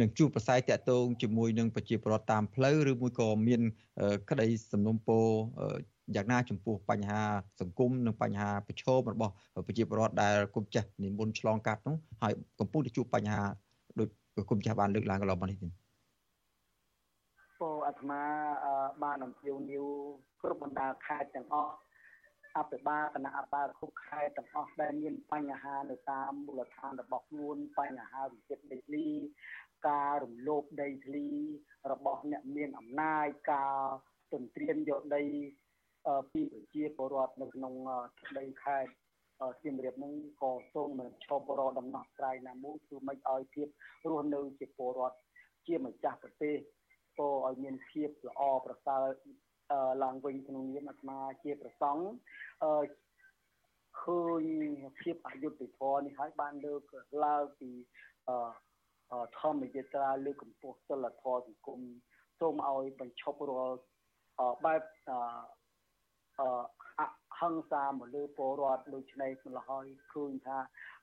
[0.00, 3.60] នឹងជួបប្រស័យតាក់ទងជាមួយនឹងប្រជាពលរដ្ឋតាមផ្លូវឬមួយក៏មាន
[4.30, 5.26] ក្តីសំណុំពរ
[6.16, 7.22] យ៉ាងណាចំពោះបញ្ហា
[7.60, 9.32] សង្គមនិងបញ្ហាប្រឈមរបស់
[9.66, 13.42] ប្រជាពលរដ្ឋដែលគុំចាស់និមន្តឆ្លងកាត់នោះហើយកំពុងតែជួបបញ្ហា
[13.98, 14.08] ដោយ
[14.50, 15.68] គុំចាស់បានលើកឡើងកន្លងមកនេះទេ
[17.60, 18.22] ពោអាត្មា
[19.02, 19.86] បានអំពាវនាវ
[20.42, 21.72] គ្រប់បណ្ដាខេត្តទាំងអស់
[22.56, 29.06] អភិបាលគណៈអបាលគ្រប់ខេត្តទាំងអស់ដែលមានបញ្ហានៅតាមមូលដ្ឋានរបស់ខ្លួនបញ្ហាវិចិត្រដីធ្លី
[29.88, 31.26] ការរំលោភដីធ្លី
[31.92, 33.76] របស់អ្នកមានអំណាចការ
[34.32, 35.24] ទន្ទ្រានយកដី
[36.32, 37.74] ពីប្រជាពលរដ្ឋនៅក្នុង
[38.38, 38.92] ដីខេត្ត
[39.62, 43.66] សៀមរាបនឹងក៏សូមមិនឈប់រកដំណោះស្រាយណាមួយគឺមិនឲ្យភាព
[44.08, 45.16] រស់នៅជាពលរដ្ឋ
[45.66, 46.56] ជាម្ចាស់ប្រទេស
[47.18, 49.04] ក៏ឲ្យមានភាពល្អប្រសើរ
[50.02, 52.02] ឡើងវិញក្នុងនាមអាត្មាជាប្រសង់
[52.64, 52.84] អឺ
[54.02, 54.44] ឃើញ
[55.00, 56.82] ភាពអយុត្តិធម៌នេះហើយបានលើក
[57.24, 57.70] ឡើងពី
[58.28, 61.80] អឺធម្មយត្រាលើកកម្ពស់សិលធម៌សង្គម
[62.40, 63.78] សូមឲ្យបញ្ឈប់រាល់
[64.64, 66.42] បែបអ
[67.00, 67.02] អ
[67.38, 70.58] ហង្សាមកលើពលរដ្ឋដូច្នេះម្ល៉េះហើយឃើញថា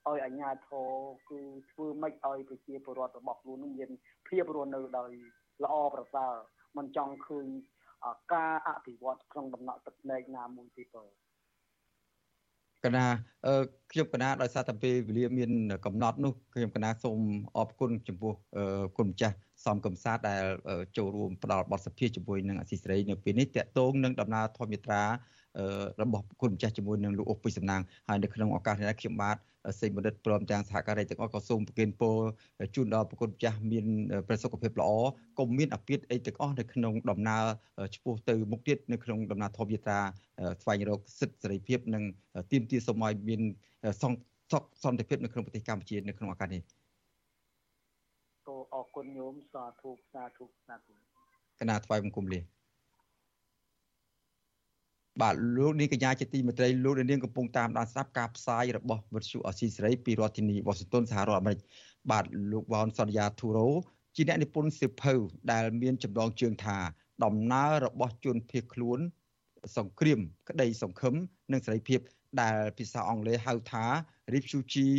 [0.08, 0.90] ឲ្យអាជ្ញាធរ
[1.30, 1.40] គឺ
[1.72, 3.90] ធ្វើម៉េចឲ្យប្រជាពលរដ្ឋរបស់ខ្លួននឹងមាន
[4.28, 5.12] ភាពរស់នៅដោយ
[5.64, 6.34] ល្អប្រសើរ
[6.78, 7.48] មិនចង់ឃើញ
[8.34, 11.04] ការអភិវឌ្ឍក្នុងដំណក់ទឹកភ្នែកណាមួយទេបើ
[12.86, 13.06] កណា
[13.92, 15.52] ខ្ញុំកណាដោយសារតែពេលវេលាមាន
[15.86, 17.20] កំណត់នោះខ្ញុំកណាសូម
[17.58, 18.34] អរគុណចំពោះ
[18.98, 20.44] គុណម្ចាស់សំកំសាទដែល
[20.98, 25.04] ចូលរួមផ្ដល់បទសភាជាមួយនឹងអសីស្រីនៅពេលនេះតកតងនឹងដំណើរធម្មយាត្រា
[26.02, 29.38] របស់គុណម្ចាស់ជាមួយនឹងលោកអុកពីសំណាងហើយនៅក្នុងឱកាសនេះខ្ញុំបាទ
[29.80, 32.18] សេចបណ្ឌិតព្រមទាំងសហការីទាំងអស់ក៏សូមប្រគិនពរ
[32.76, 33.86] ជូនដល់ប្រគុណម្ចាស់មាន
[34.28, 34.90] ប្រសុខភាពល្អ
[35.40, 37.44] កុំមានអាពាធអីទាំងអស់នៅក្នុងដំណើរ
[37.96, 40.00] ឆ្ពោះទៅមុខទៀតនៅក្នុងដំណើរធម្មយាត្រា
[40.62, 42.04] ស្វែងរកសិទ្ធិសេរីភាពនិង
[42.52, 43.42] ទាមទារសូមឲ្យមាន
[44.02, 46.62] សង្សុខសន្តិភាពនៅក្នុងប្រទេសកម្ពុជានៅក្នុងឱកាសនេះ
[48.46, 50.94] សូមអរគុណញោមសាធុសាធុសាធុ
[51.60, 52.40] គណៈថ្វាយបង្គំលា
[55.22, 61.62] បាទលោកនាងកញ្ញាជាទីមេត្រីលោកនាងកំពុងតាមដានស្ដាប់ការផ្សាយរបស់វិទ្យុអស៊ីសេរីពីរដ្ឋធានីវ៉ាស៊ីនតោនសហរដ្ឋអាមេរិក
[62.12, 63.70] បាទលោកវ៉ាន់សន្យាធូរ៉ូ
[64.16, 65.14] ជាអ្នកនិពន្ធសិភៅ
[65.52, 66.78] ដែលមានចំណងជើងថា
[67.24, 69.00] ដំណើររបស់ជនភៀសខ្លួន
[69.78, 71.16] សង្គ្រាម ក្តីសង្ឃឹម
[71.52, 72.00] និងសេរីភាព
[72.42, 73.86] ដែលភាសាអង់គ្លេសហៅថា
[74.34, 74.98] Refugee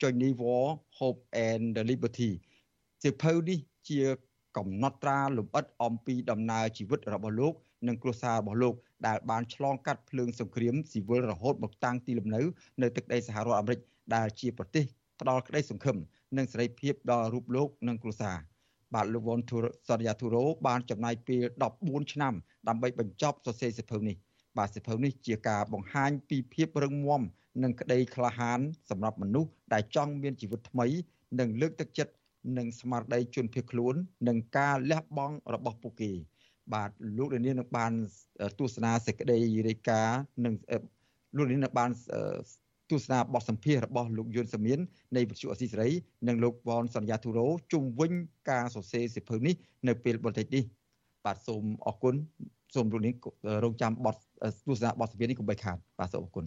[0.00, 0.66] Journey War
[0.98, 2.30] Hope and Liberty
[3.04, 4.00] សិភៅនេះជា
[4.56, 7.52] កំណត់ត្រាលម្អិតអំពីដំណើរជីវិតរបស់លោក
[7.88, 8.74] និងគ្រួសាររបស់លោក
[9.06, 12.40] ដែលបានឆ្លងកាត់ភ្លើងសង្គ្រាមស៊ីវិលរហូតមកតាំងទីលំនៅ
[12.82, 13.80] នៅទឹកដីសហរដ្ឋអាមេរិក
[14.14, 14.84] ដែលជាប្រទេស
[15.20, 15.96] ផ្ដល់ក្តីសង្ឃឹម
[16.36, 18.36] និងសេរីភាពដល់រូបលោកនិងគ្រួសារ
[18.94, 19.56] បាទលោកវ៉ុនទូ
[19.88, 21.44] សរិយាទូរ៉ូបានចំណាយពេល
[21.78, 22.34] 14ឆ្នាំ
[22.68, 24.16] ដើម្បីបញ្ចប់សរសេរសៀវភៅនេះ
[24.58, 27.22] បាទសៀវភៅនេះជាការបង្ហាញពីភាពរឹងមាំ
[27.62, 30.86] និងក្តីក្លាហានសម្រាប់មនុស្សដែលចង់មានជីវិតថ្មី
[31.40, 32.12] និងលើកទឹកចិត្ត
[32.58, 33.94] និងស្មារតីជនភៀសខ្លួន
[34.28, 36.12] និងការលះបង់របស់ពួកគេ
[36.74, 37.92] បាទលោកលាននឹងបាន
[38.58, 40.54] ទស្សនាសេចក្តីរាយការណ៍និង
[41.36, 41.90] លោកលាននឹងបាន
[42.90, 44.78] ទស្សនាបទសម្ភាសរបស់លោកយុនសាមៀន
[45.16, 45.90] នៃវិទ្យុអស៊ីសេរី
[46.28, 48.12] និងលោកវ៉នសន្យាទូរ៉ូជុំវិញ
[48.50, 49.54] ការសរសេរសិភៅនេះ
[49.88, 50.64] នៅពេលបន្តិចនេះ
[51.24, 52.14] បាទសូមអរគុណ
[52.74, 53.14] សូមលោកនាង
[53.64, 54.16] រងចាំបទ
[54.68, 56.46] ទស្សនាបទសម្ភាសនេះកុំបីខាតបាទសូមអរគុណ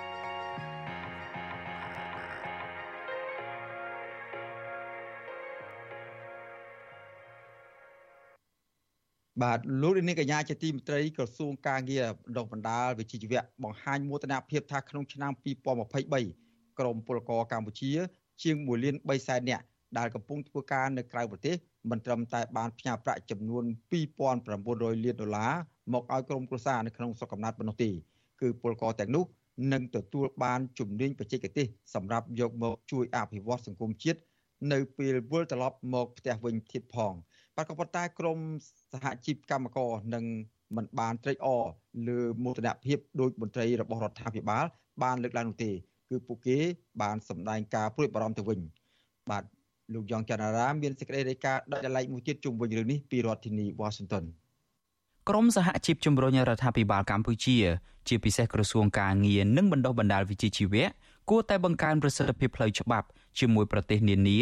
[9.41, 15.31] បាទលោកនាងកញ្ញាជាទីមេត្រីក្រសួងការងារបណ្ដុះបណ្ដាលវិជ្ជាជីវៈបង្ហាញមោទនភាពថាក្នុងឆ្នាំ
[16.05, 17.91] 2023ក្រមពលករកម្ពុជា
[18.43, 19.63] ជាង1លាន3សែននាក់
[19.97, 21.55] ដែលកំពុងធ្វើការនៅក្រៅប្រទេស
[21.89, 23.63] មិនត្រឹមតែបានផ្ញើប្រាក់ចំនួន
[24.33, 25.53] 2900លានដុល្លារ
[25.93, 27.89] មកឲ្យក្រុមគ្រួសារនៅក្នុងស្រុកកំណើតប៉ុណ្ណោះទេ
[28.41, 29.23] គឺពលករទាំងនោះ
[29.73, 34.19] នឹងទទួលបានជំនាញបច្ចេកទេសសម្រាប់យកមកជួយអភិវឌ្ឍសង្គមជាតិ
[34.71, 37.13] នៅពេលវិលត្រឡប់មកផ្ទះវិញទៀតផង
[37.61, 38.39] បាទក៏ប៉ុន្តែក្រម
[38.93, 40.23] សហជីពកម្មករនឹង
[40.75, 41.63] មិនបានត្រេកអរ
[42.07, 44.65] លើមោទនភាពដោយមន្ត្រីរបស់រដ្ឋាភិបាល
[45.03, 45.71] បានលើកឡើងនោះទេ
[46.09, 46.57] គឺពួកគេ
[47.01, 48.59] បានសម្ដែងការព្រួយបារម្ភទៅវិញ
[49.29, 49.43] បាទ
[49.93, 54.23] លោកយ៉ងច័ន្ទរាមានសេចក្តីរាយការណ៍ដាច់ដライមួយទៀតជុំវិញរឿងនេះពីរដ្ឋធានី Washington
[55.29, 57.57] ក្រមសហជីពជំរុញរដ្ឋាភិបាលកម្ពុជា
[58.07, 60.85] ជាពិសេសក្រសួងការងារនិងបណ្ដុះបណ្ដាលវិជ្ជាជីវៈ
[61.29, 63.07] គួរតែបង្កើនប្រសិទ្ធភាពផ្លូវច្បាប់
[63.39, 64.39] ជាមួយប្រទេសនានា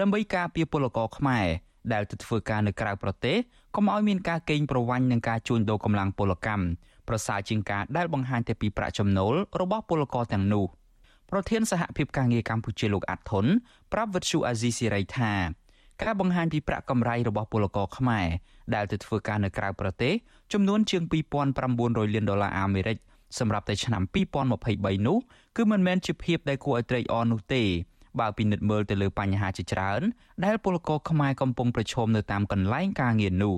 [0.00, 1.46] ដើម្បីការពារពលករខ្មែរ
[1.92, 3.36] ដែលទៅធ្វើការនៅក្រៅប្រទេស
[3.74, 6.64] កុំឲ្យមានការកេងប្រវ័ញ្ចនិងការជួញដូរកម្លាំងពលកម្ម
[7.08, 10.66] ប្រសើរជាងការដែលបង្ហាញតែពីប្រាក់ចំណូលរបស់ពលករទាំងនោះ
[11.30, 13.46] ប្រធានសហភាពការងារកម្ពុជាលោកអាត់ធុន
[13.92, 15.32] ប្រាប់វិទ្យុអាស៊ីសេរីថា
[16.02, 18.26] ការបង្ហាញពីប្រាក់កម្រៃរបស់ពលករខ្មែរ
[18.74, 20.12] ដែលទៅធ្វើការនៅក្រៅប្រទេស
[20.52, 21.02] ចំនួនជាង
[21.58, 22.96] 2900លានដុល្លារអាមេរិក
[23.38, 24.02] សម្រាប់តែឆ្នាំ
[24.54, 25.18] 2023នោះ
[25.56, 27.64] គឺមិនមែនជាភាពដែលគួរឲ្យត្រេកអរនោះទេ
[28.20, 30.02] បើពិនិត្យមើលទៅលើបញ្ហាជាច្រើន
[30.44, 33.54] ដែលពលករខ្មែរកំពុងប្រឈមនៅតាមកន្លែងការងារនោះ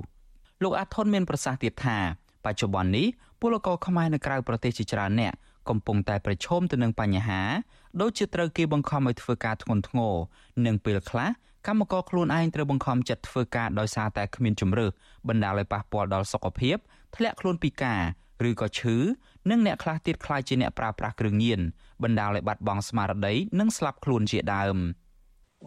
[0.63, 1.97] លោកអាថុនមានប្រសាសន៍ទៀតថា
[2.45, 3.07] បច្ចុប្បន្ននេះ
[3.41, 5.33] ពលករខ្មែរនៅក្រៅប្រទេសជាច្រើនអ្នក
[5.69, 7.41] កំពុងតែប្រឈមទៅនឹងបញ្ហា
[8.01, 10.15] ដូចជាត្រូវគេបង្ខំឲ្យធ្វើការធ្ងន់ធ្ងរ
[10.65, 11.29] និងពេលខ្លះ
[11.67, 14.91] កម្មករខ្លួនឯងត្រូវបង្ខំចិត្តធ្វើការដោយសារតែគ្មានជំរើស
[15.27, 16.77] បណ្ដាលឲ្យប៉ះពាល់ដល់សុខភាព
[17.15, 18.01] ធ្លាក់ខ្លួនពិការ
[18.49, 18.95] ឬក៏ឈឺ
[19.49, 21.59] និងអ្នកខ្លះទៀតខ្លាចជាអ្នកប្រើប្រាស់គ្រឿងញៀន
[22.03, 24.77] បណ្ដាលឲ្យបាត់បង់ស្មារតីនិងស្លាប់ខ្លួនជាដើម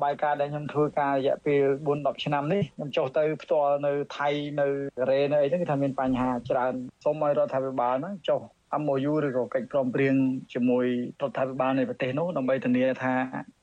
[0.05, 4.29] បាយការដែលខ្ញុំធ្វើការរយៈពេល4 10ឆ្នាំនេះខ្ញុំចុះទៅផ្ទាល់នៅថៃ
[4.61, 4.67] នៅ
[4.99, 8.41] កូរ៉េនៅអីហ្នឹងគឺថាមានបញ្ហាច្រើនសូមឲ្យរដ្ឋាភិបាលហ្នឹងចុះ
[8.83, 10.15] MOU ឬក៏កិច្ចព្រមព្រៀង
[10.53, 10.87] ជាមួយ
[11.23, 13.15] រដ្ឋាភិបាលនៃប្រទេសនោះដើម្បីធានាថា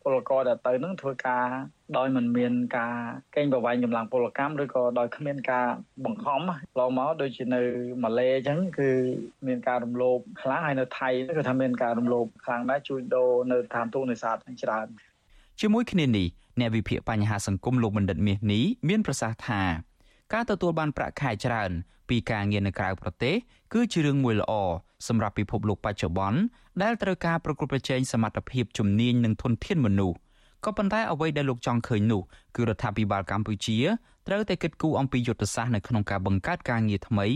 [0.03, 1.47] ពលករដែលទៅនឹងធ្វើការ
[1.97, 2.95] ដោយមិនមានការ
[3.35, 5.67] កេងប្រវ័ញ្ចកម្លាំងពលកម្មឬក៏ដោយគ្មានការ
[6.05, 6.39] បង្ខំ
[6.79, 7.61] ឡងមកដូចជានៅ
[8.03, 8.89] ម៉ាឡេអញ្ចឹងគឺ
[9.47, 14.87] មានការរំលោភខ្លាំងហើយនៅថៃគឺថាមានការរំលោភខ្លាំងដែរជួញដូរនៅតាមទូនេសាទច្រើន
[15.61, 16.27] ជាមួយគ្នានេះ
[16.59, 19.61] អ្នកវិភាគបញ្ហាសង្គមលោកបណ្ឌិតមាសនេះមានប្រសាសន៍ថា
[20.33, 21.71] ការទទួលបានប្រាក់ខែច្រើន
[22.09, 23.35] ពីការងារនៅក្រៅប្រទេស
[23.73, 24.53] គឺជារឿងមួយល្អ
[25.07, 26.39] សម្រាប់ពិភពលោកបច្ចុប្បន្ន
[26.83, 30.17] ដែលត្រូវការប្រកួតប្រជែងសមត្ថភាពជំនាញនិងធនធានមនុស្ស
[30.65, 32.21] ក៏ប៉ុន្តែអ្វីដែលលោកចង់ឃើញនោះ
[32.55, 33.77] គឺរដ្ឋាភិបាលកម្ពុជា
[34.27, 37.27] ត្រូវតែគិតគូរអំពីយុទ្ធសាស្ត្រនៅក្នុងការបង្កើតការងារថ្មី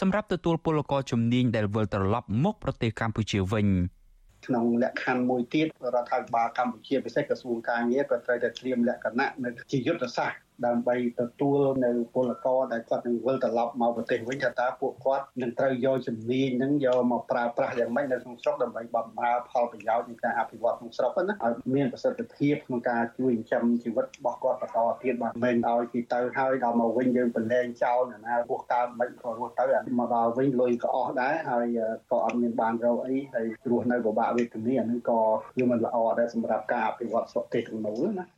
[0.00, 3.68] សម្រាប់ទទួលពលករជំនាញដែលវិលត្រឡប់មកប្រទេសកម្ពុជាវិញ។
[4.46, 29.64] ក្នុងលក្ខខណ្ឌមួយទៀតរដ្ឋាភិបាលកម្ពុជាពិសេសក្រសួងការងារក៏ត្រូវតែត្រៀមលក្ខណៈនៅជាយុទ្ធសាស្ត្រ ដើម្បីទទួលនៅពលករដែលគាត់នឹងវិលត្រឡប់មកប្រទេសវិញថាតើពួកគាត់នឹងត្រូវយកជំនាញនឹងយកមកប្រើប្រាស់យ៉ាងម៉េចនៅក្នុងស្រុកដើម្បីបម្រើផលប្រយោជន៍នៃការអភិវឌ្ឍក្នុងស្រុកណាឲ្យមានប្រសិទ្ធភាពក្នុងការជួយចិញ្ចឹមជីវិតរបស់គាត់បន្តទៀតបាទមិនឲ្យគេទៅហើយដល់មកវិញយើងប្រឡែងចោលណារស់កើតមិនក៏រស់ទៅ
[29.98, 31.66] មកដល់វិញលុយក៏អស់ដែរហើយ
[32.10, 35.20] ក៏អត់មានបានរកអីហើយរស់នៅពិបាកវេទនាអានឹងក៏
[35.56, 38.37] គឺមិនល្អដែរសម្រាប់ការអភិវឌ្ឍស្រុកទេសក្នុងនោះណា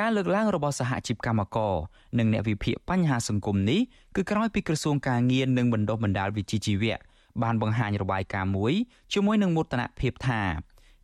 [0.00, 1.74] ការលើកឡើងរបស់សហជីពកម្មករ
[2.18, 3.80] និងអ្នកវិភាគបញ្ហាសង្គមនេះ
[4.16, 6.96] គឺក្រោយពីក្រសួងការងារនិងបណ្ដុះបណ្ដាលវិជ្ជាជីវៈ
[7.42, 8.74] បានបង្ហាញរបាយការណ៍មួយ
[9.12, 10.40] ជាមួយនឹងមោទនភាពថា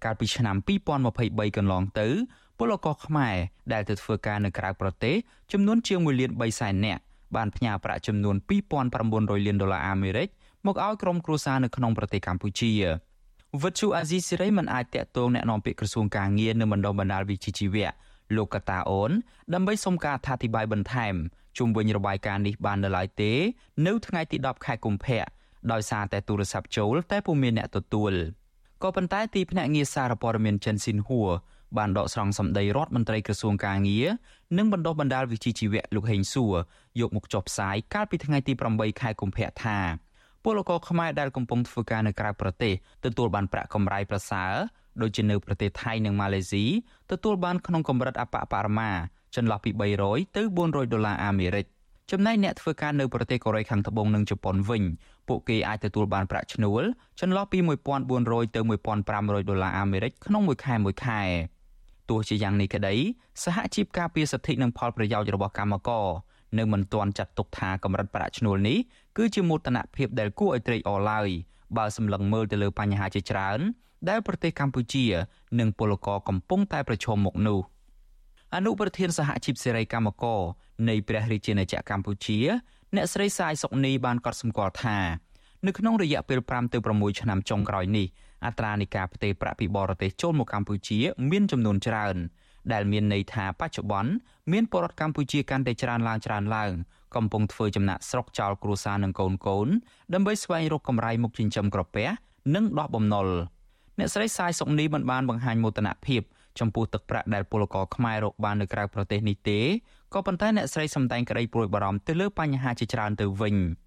[0.05, 0.57] កាលពីឆ្នាំ
[1.07, 2.09] 2023កន្លងទៅ
[2.59, 3.37] ពលករខ្មែរ
[3.73, 5.15] ដែលទៅធ្វើការនៅក្រៅប្រទេស
[5.53, 7.01] ចំនួនជាង1លាន3សែននាក់
[7.37, 8.37] បានផ្ញើប្រាក់ចំនួន
[8.91, 10.29] 2900លានដុល្លារអាមេរិក
[10.67, 12.73] មកឲ្យក្រុមគ្រួសារនៅក្នុងប្រទេសកម្ពុជា
[13.63, 17.91] វិទ្យុអាស៊ីសេរីមិនអាចតាក់ទងแนะនាំពាក្យក្រសួងការងារនិងបណ្ដុះបណ្ដាលវិជ្ជាជីវៈ
[18.36, 19.12] លោកកតាអូន
[19.54, 21.16] ដើម្បីសុំការអធិប្បាយបន្ថែម
[21.58, 23.32] ជុំវិញរបាយការណ៍នេះបាននៅឡើយទេ
[23.88, 25.24] នៅថ្ងៃទី10ខែកុម្ភៈ
[25.72, 28.14] ដោយសារតែទូរស័ព្ទចូលតែពុំមានអ្នកទទួល
[28.84, 31.30] ក៏ប៉ុន្តែទីភ្នាក់ងារសារព័ត៌មានចិនស៊ីនហួរ
[31.78, 34.08] បានដកស្រង់សម្ដីរដ្ឋមន្ត្រីក្រសួងការងារ
[34.58, 36.56] និងបណ្ដុះបណ្ដាលវិជ្ជាជីវៈលោកហេងសួរ
[37.00, 39.80] យកមកចុះផ្សាយកាលពីថ្ងៃទី8ខែកុម្ភៈថា
[40.44, 42.74] ពលករខ្មែរដែលកំពុងធ្វើការនៅក្រៅប្រទេស
[43.06, 44.54] ទទួលបានប្រាក់កម្រៃប្រសើរ
[45.02, 46.64] ដូចជានៅប្រទេសថៃនិងម៉ាឡេស៊ី
[47.12, 48.92] ទទួលបានក្នុងកម្រិតអបអបរមា
[49.36, 49.72] ចន្លោះពី
[50.04, 51.66] 300ទៅ400ដុល្លារអាមេរិក
[52.12, 54.84] ចំណែកអ្នកធ្វើការនៅប្រទេសកូរ៉េខាងត្បូងនិងជប៉ុនវិញ
[55.28, 56.84] ពួកគេអាចទទួលបានប្រាក់ឈ្នួល
[57.22, 57.60] ចន្លោះពី
[58.08, 58.62] 1400ទៅ
[59.06, 61.22] 1500ដុល្លារអាមេរិកក្នុងមួយខែមួយខែ
[62.10, 62.96] ទោះជាយ៉ាងនេះក្តី
[63.44, 66.08] សហជីពការពារសិទ្ធិនិងផលប្រយោជន៍របស់កម្មករ
[66.58, 68.78] នៅមិនទាន់ចាត់ទុកថាកម្រិតប្រាក់ឈ្នួលនេះ
[69.18, 71.30] គឺជាមោទនភាពដែលគួរឲ្យត្រេកអរឡើយ
[71.78, 73.60] បើសម្លឹងមើលទៅលើបញ្ហាជាច្រើន
[74.10, 75.06] ដែលប្រទេសកម្ពុជា
[75.60, 77.60] និងពលករកំពុងតែប្រឈមមុខនោះ
[78.56, 80.42] អនុប្រធានសហជីពសេរីកម្មករ
[80.90, 82.40] នៃព្រះរាជាណាចក្រកម្ពុជា
[82.96, 84.98] អ្នកស្រីសាយសុកនីបានកត់សម្គាល់ថា
[85.66, 88.08] នៅក្នុងរយៈពេល5ទៅ6ឆ្នាំចុងក្រោយនេះ
[88.46, 91.00] អត្រានៃការផ្ទេរប្រាក់ពីបរទេសចូលមកកម្ពុជា
[91.32, 92.18] មានចំនួនច្រើន
[92.74, 94.12] ដែលមានន័យថាបច្ចុប្បន្ន
[94.52, 96.72] មានពលរដ្ឋកម្ពុជាកាន់តែច្រើនឡើងច្រើនឡើង
[97.16, 99.68] កំពុងធ្វើចំណាក់ស្រុកចោលគ្រួសារនិងកូនកូន
[100.14, 102.08] ដើម្បីស្វែងរកកម្រៃមុខចិញ្ចឹមក្រពះ
[102.56, 103.28] និងដោះបំណុល
[104.00, 106.22] អ្នកស្រីសាយសុកនីមិនបានបង្ហាញមោទនភាព
[106.60, 109.60] ចំពោះទឹកប្រាក់ដែលពលករខ្មែររកបាននៅក្រៅប្រទេសនេះទេ
[110.14, 113.56] ក៏ប៉ុន្តែអ្នកស្រីសម្ដែងក្តីព្រួយបារម្ភទៅលើបញ្ហាជាច្រើនទៅវិញ។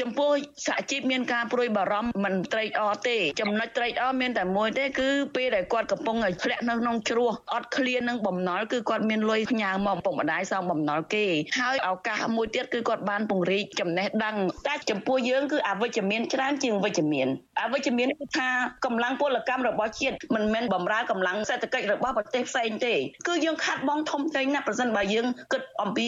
[0.00, 0.32] ចំពោះ
[0.66, 11.26] សហជីពមានការព្រួយបារម្ភមិនត្រេកអរទេចំណុចត្រេកអរមានតែមួយទេគឺពេលដែលគាត់កំពុងធ្លាក់នៅក្នុងជ្រោះអត់ឃ្លាននឹងបំណុលគឺគាត់មានលុយផ្ញើមកពុកម្ដាយសងបំណុលគេ
[11.60, 14.36] ហើយឱកាសមួយទៀតគឺគាត់បានពង្រីកចំណេះដឹង
[14.66, 17.28] តែចំពោះយើងគឺអវិជ្ជមានច្រើនជាងវិជ្ជមាន
[17.60, 18.48] អវិជ្ជមានគឺថា
[18.84, 22.94] កម្លាំងពលកម្មរបស់ជាតិមិនមែនបំរើកម្លាំងសេដ្ឋកិច្ចរបស់ប្រទេសផ្សេងទេ
[23.28, 26.06] គឺយើងខាត់បងធំធេងណាស់ប្រសិនបើយើងគិតអំពី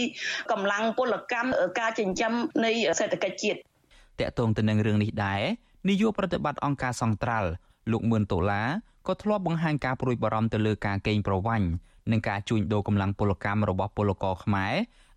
[0.53, 2.33] កម្លាំងពលកម្មការចិញ្ចឹម
[2.65, 5.43] នៃសេដ្ឋកិច្ចជាតិតកតងទៅនឹងរឿងនេះដែរ
[5.89, 7.49] នាយកប្រតិបត្តិអង្គការសង្ត្រាល់
[7.93, 8.69] លោកមឿនដុល្លារ
[9.09, 11.67] ក៏ធ្លាប់បង្ហាញការព្រួយបារម្ភទៅលើការកេងប្រវ័ញ្ច
[12.13, 14.75] និងការជួញដូរកម្លាំងពលកម្មរបស់ពលករខ្មែរ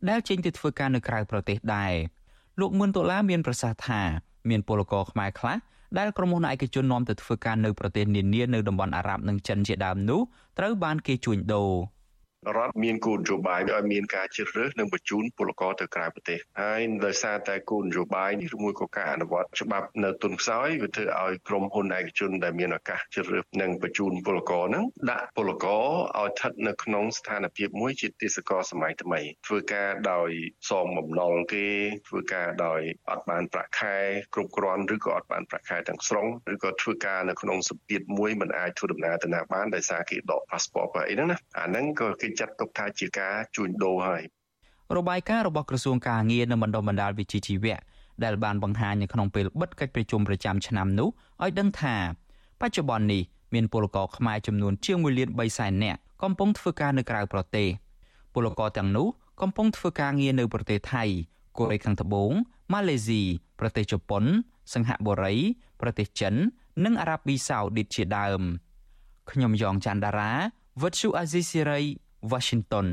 [0.10, 1.94] ដែលចេញទៅធ្វើការនៅក្រៅប្រទេសដែរ
[2.60, 4.02] លោកមឿនដុល្លារមានប្រសាសន៍ថា
[4.50, 5.58] មានពលករខ្មែរខ្លះ
[5.98, 10.22] ដែលក្រុមហ៊ុនឯកជននាំទៅធ្វើការនៅប្រទេសនានានៅតំបន់អារ៉ាប់និងចិនជាដើមនោះ
[10.58, 11.72] ត្រូវបានគេជួញដូរ
[12.48, 25.86] រដ្ឋមានគោលនយោបាយឲ្យមានការជ្រើសរើសនិងបញ្ជូនពលករទៅក្រៅប្រទេសហើយដោយសារតែគោលនយោបាយនេះឬមួយក៏ការអនុវត្តច្បាប់នៅទុនខ្សោយវាធ្វើឲ្យក្រុមហ៊ុនឯកជនដែលមានឱកាសជ្រើសរើសនិងបញ្ជូនពលករហ្នឹងដាក់ពលករ
[26.20, 30.30] ឲ្យស្ថិតនៅក្នុងស្ថានភាពមួយជាទេសកលសម័យថ្មី ធ្វើការដោយ
[30.70, 31.68] សមបំណុលគេ
[32.08, 33.96] ធ្វើការដោយអត់បានប្រាក់ខែ
[34.34, 44.24] គ្រប់គ្រាន់ឬក៏អត់បានប្រាក់ខែទាំងស្រុងឬក៏ធ្វើការនៅក្នុងសម្ពាធមួយមិនអាចធ្វើដំណើរទៅណាបានដោយសារគេដក passport អីហ្នឹងណាអាហ្នឹងក៏គេចាត់ទុកថាជាការជួញដូរហើយ
[44.98, 47.78] របាយការណ៍របស់ក្រសួងការងារនិងបណ្ដុំបណ្ដាលវិជ្ជាជីវៈ
[48.24, 51.10] ដែលបានបង្ហាញនៅក្នុងពេលបិទកិច្ចប្រជុំប្រចាំឆ្នាំនោះ
[51.44, 51.96] ឲ្យដឹងថា
[52.62, 57.68] បច្ចុប្បន្ននេះមានពលករខ្មែរចំនួនជាង1លាន3សែននាក់កំពុងធ្វើការនៅក្រៅប្រទេស
[58.34, 59.08] ពលករទាំងនោះ
[59.42, 61.04] កំពុងធ្វើការងារនៅប្រទេសថៃ
[61.58, 62.32] កូរ៉េខាងត្បូង
[62.74, 63.22] ម៉ាឡេស៊ី
[63.60, 64.24] ប្រទេសជប៉ុន
[64.74, 65.36] សិង្ហបុរី
[65.82, 66.34] ប្រទេសចិន
[66.86, 68.42] និងអារ៉ាប៊ីសាអូឌីតជាដើម
[69.32, 70.32] ខ្ញុំយ៉ងច័ន្ទដារា
[70.82, 71.82] វិទ្យុអាស៊ីសេរី
[72.32, 72.88] Washington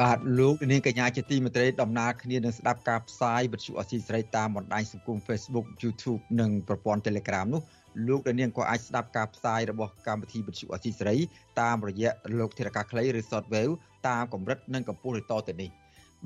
[0.00, 7.62] បាទលោកនាងកញ្ញាជាទីមេត្រីដំណើរគ្នានឹងស្ដាប់ការផ្សាយវិទ្យុអស៊ីសេរីតាមបណ្ដាញសង្គម Facebook YouTube និងប្រព័ន្ធ Telegram នោះ
[8.06, 11.16] លោកនាងក៏អាចស្ដាប់ការផ្សាយរបស់កម្មវិធីវិទ្យុអស៊ីសេរី
[11.60, 13.74] តាមរយៈលោកធារកាខ្លីឬ Shortwave
[14.08, 15.70] តាមកម្រិតនិងកម្ពស់ឬតទៅនេះ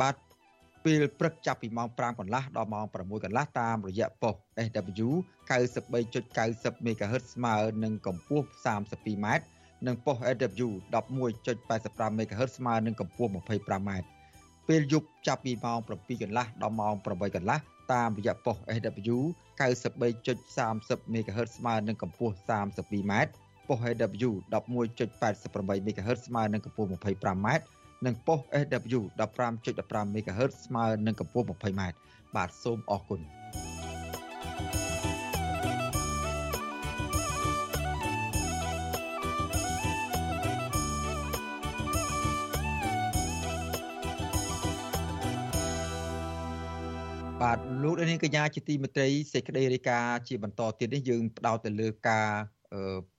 [0.01, 0.15] បាទ
[0.85, 4.35] ពេលព្រឹកចាប់ពីម៉ោង5កន្លះដល់ម៉ោង6កន្លះតាមរយៈប៉ុស
[4.67, 5.09] SW
[5.51, 9.27] 93.90 MHz ស្មើនឹងកម្ពស់ 32m
[9.87, 10.69] និងប៉ុស SW
[11.41, 13.91] 11.85 MHz ស្មើនឹងកម្ពស់ 25m
[14.69, 17.59] ពេលយប់ចាប់ពីម៉ោង7កន្លះដល់ម៉ោង8កន្លះ
[17.93, 19.19] តាមរយៈប៉ុស SW
[19.63, 23.13] 93.30 MHz ស្មើនឹងកម្ពស់ 32m
[23.69, 27.49] ប៉ុស AW 11.88 MHz ស្មើនឹងកម្ពស់ 25m
[28.07, 29.01] និងប៉ុស SW
[29.59, 31.83] 15.15 MHz ស្មើនឹងកម្ពស់ 20m
[32.37, 33.21] បាទសូមអរគុណ
[47.53, 52.29] បាទលោកនាងកញ្ញាជាទីមេត្រីសេចក្តីរាយការណ៍ជាបន្តទៀតនេះយើងផ្ដោតទៅលើការ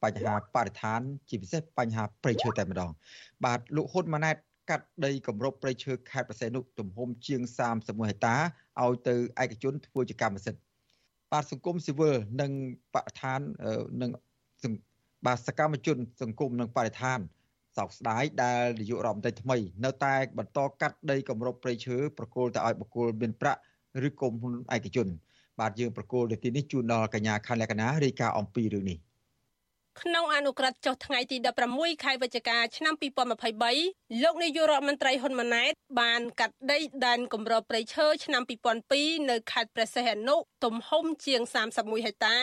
[0.03, 2.91] បញ្ហាបរិស្ថាន ជាពិសេសបញ្ហាព្រៃឈើតែម្ដង
[3.45, 4.35] បាទលោកហ៊ុនម៉ាណែត
[4.69, 7.41] កាត់ដីគម្របព្រៃឈើខេត្តប្រសេនុទំហំជាង
[7.75, 8.35] 31ហិកតា
[8.81, 10.61] ឲ្យទៅឯកជនធ្វើជាកម្មសិទ្ធិ
[11.31, 12.51] បាទសង្គមស៊ីវិលនិង
[12.93, 13.39] បរិស្ថាន
[14.01, 14.11] និង
[15.25, 17.19] បាទសកម្មជន សង្គមនិងបរិស្ថាន
[17.77, 23.61] សោកស្ដាយដែលនាយករដ្ឋមន្ត្រីថ្មី នៅតែបន្តកាត់ដីគម្របព្រៃឈើប្រគល់ទៅឲ្យបុគ្គលមានប្រាក់
[24.07, 25.07] ឬគុំហ៊ុនឯកជន
[25.59, 28.99] បាទយើងប្រកូលនៅទីនេះជូនដល់កញ្ញាខណ្ឌលក្ខណារាយការណ៍អំពីរឿងនេះ
[30.01, 31.37] ក្នុងអនុក្រឹត្យចុះថ្ងៃទី
[31.69, 32.93] 16ខែវិច្ឆិកាឆ្នាំ
[33.59, 38.43] 2023លោកនាយករដ្ឋមន្ត្រីហ៊ុនម៉ាណែត បានកាត់ដីដែនគម្របព្រៃឈើឆ្នាំ
[38.85, 41.41] 2002នៅខេត្តព្រះសីហនុទំហំជាង
[41.75, 42.37] 31ហិកតា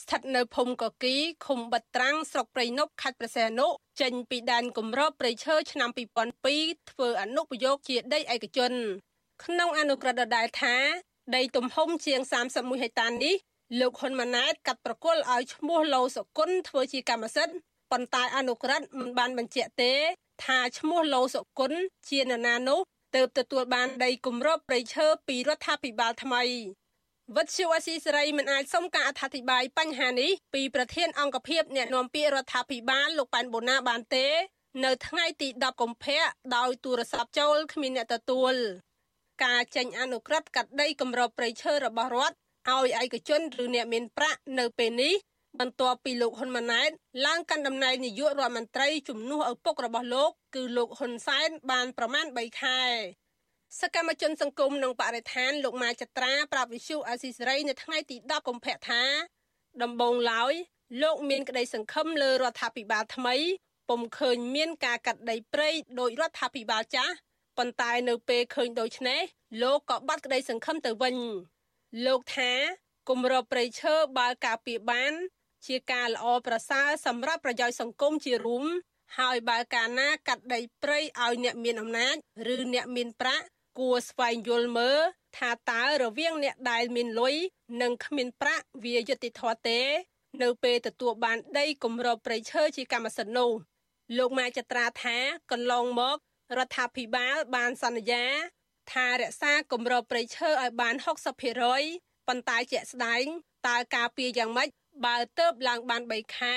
[0.00, 3.68] ស្ថិតនៅភូមិកគីឃុំបិតត្រាំងស្រុកព្រៃនប់ខេត្តព្រះសីហនុ
[4.00, 5.90] ចេញពីដែនគម្របព្រៃឈើឆ្នាំ
[6.38, 8.72] 2002ធ្វើអនុប្រយោគជាដីឯកជន
[9.44, 10.76] ក្នុងអនុក្រឹត្យដដែលថា
[11.36, 12.20] ដីទំហំជាង
[12.52, 13.34] 31ហិកតានេះ
[13.80, 17.54] លោកហ៊ុនម៉ាណែតកាត់ប្រគល់ឲ្យឈ្មោះឡូសុគន្ធធ្វើជាកម្មសិទ្ធិ
[17.90, 19.92] ប៉ុន្តែអនុក្រឹត្យមិនបានបញ្ជាក់ទេ
[20.44, 22.80] ថាឈ្មោះឡូសុគន្ធជានរណានោះ
[23.14, 26.42] ទើបទទួលបានដីគម្របព្រៃឈើពីរដ្ឋាភិបាលថ្មី
[27.36, 34.26] វត្តជាអស៊ីសេរីមិនអាចសុំការអធិប្បាយបញ្ហានេះពីប្រធានអង្គភិបអ្នកនាំពាក្យរដ្ឋាភិបាលលោកប៉ែនបូណាបានទេ
[34.84, 36.22] នៅថ្ងៃទី10កុម្ភៈ
[36.56, 38.54] ដោយទូរស័ព្ទចូលគ្មានអ្នកទទួល
[39.44, 42.36] ការចេញអនុក្រឹត្យកាត់ដីគម្របព្រៃឈើរបស់រដ្ឋ
[42.70, 45.14] ឲ្យឯកជនឬអ្នកមានប្រាក់នៅពេលនេះ
[45.60, 46.90] បន្ទាប់ពីលោកហ៊ុនម៉ាណែត
[47.26, 52.80] ឡើងកាន់តំណែងនាយករដ្ឋមន្ត្រីជំនួសឪពុករបស់លោកគឺលោកហ៊ុនសែនបានប្រមាណ3ខែ
[53.80, 59.02] សកម្មជនសង្គមនិងបរិស្ថានលោកម៉ាចត្រាប្រាប់វិសុអាស៊ីសេរីនៅថ្ងៃទី10កុម្ភៈថា
[59.82, 60.52] ដំបូងឡើយ
[61.02, 63.36] លោកមានក្តីសង្ឃឹមលើរដ្ឋាភិបាលថ្មី
[63.88, 67.14] ពុំឃើញមានការកាត់ដីព្រៃដោយរដ្ឋាភិបាលចាស់
[67.58, 69.20] ប៉ុន្តែនៅពេលឃើញដូច្នេះ
[69.62, 71.16] លោកក៏បាត់ក្តីសង្ឃឹមទៅវិញ
[72.06, 72.52] លោកថា
[73.08, 75.12] គម្របព្រៃឈើបើការពារបាន
[75.66, 78.64] ជាការល្អប្រសើរសម្រាប់ប្រយោជន៍សង្គមជារួម
[79.18, 82.16] ហើយបើកាលណាកាត់ដីព្រៃឲ្យអ្នកមានអំណាច
[82.54, 83.44] ឬអ្នកមានប្រាក់
[83.78, 85.00] គួរស្វែងយល់មើល
[85.38, 87.34] ថាតើរវាងអ្នកដែលមានលុយ
[87.82, 89.80] និងគ្មានប្រាក់វាយុត្តិធម៌ទេ
[90.42, 93.50] នៅពេលទទួលបានដីគម្របព្រៃឈើជាកម្មសិទ្ធិនោះ
[94.18, 95.16] លោកម៉ែចត្រាថា
[95.50, 96.16] កន្លងមក
[96.58, 98.24] រដ្ឋាភិបាលបានសន្យា
[98.92, 100.94] ថារក្សាគម្របព្រៃឈើឲ្យបាន
[101.60, 103.24] 60%ប៉ុន្តែជាក់ស្ដែង
[103.68, 104.68] តើការពារយ៉ាងម៉េច
[105.04, 106.56] បើទៅបឡើងបាន3ខែ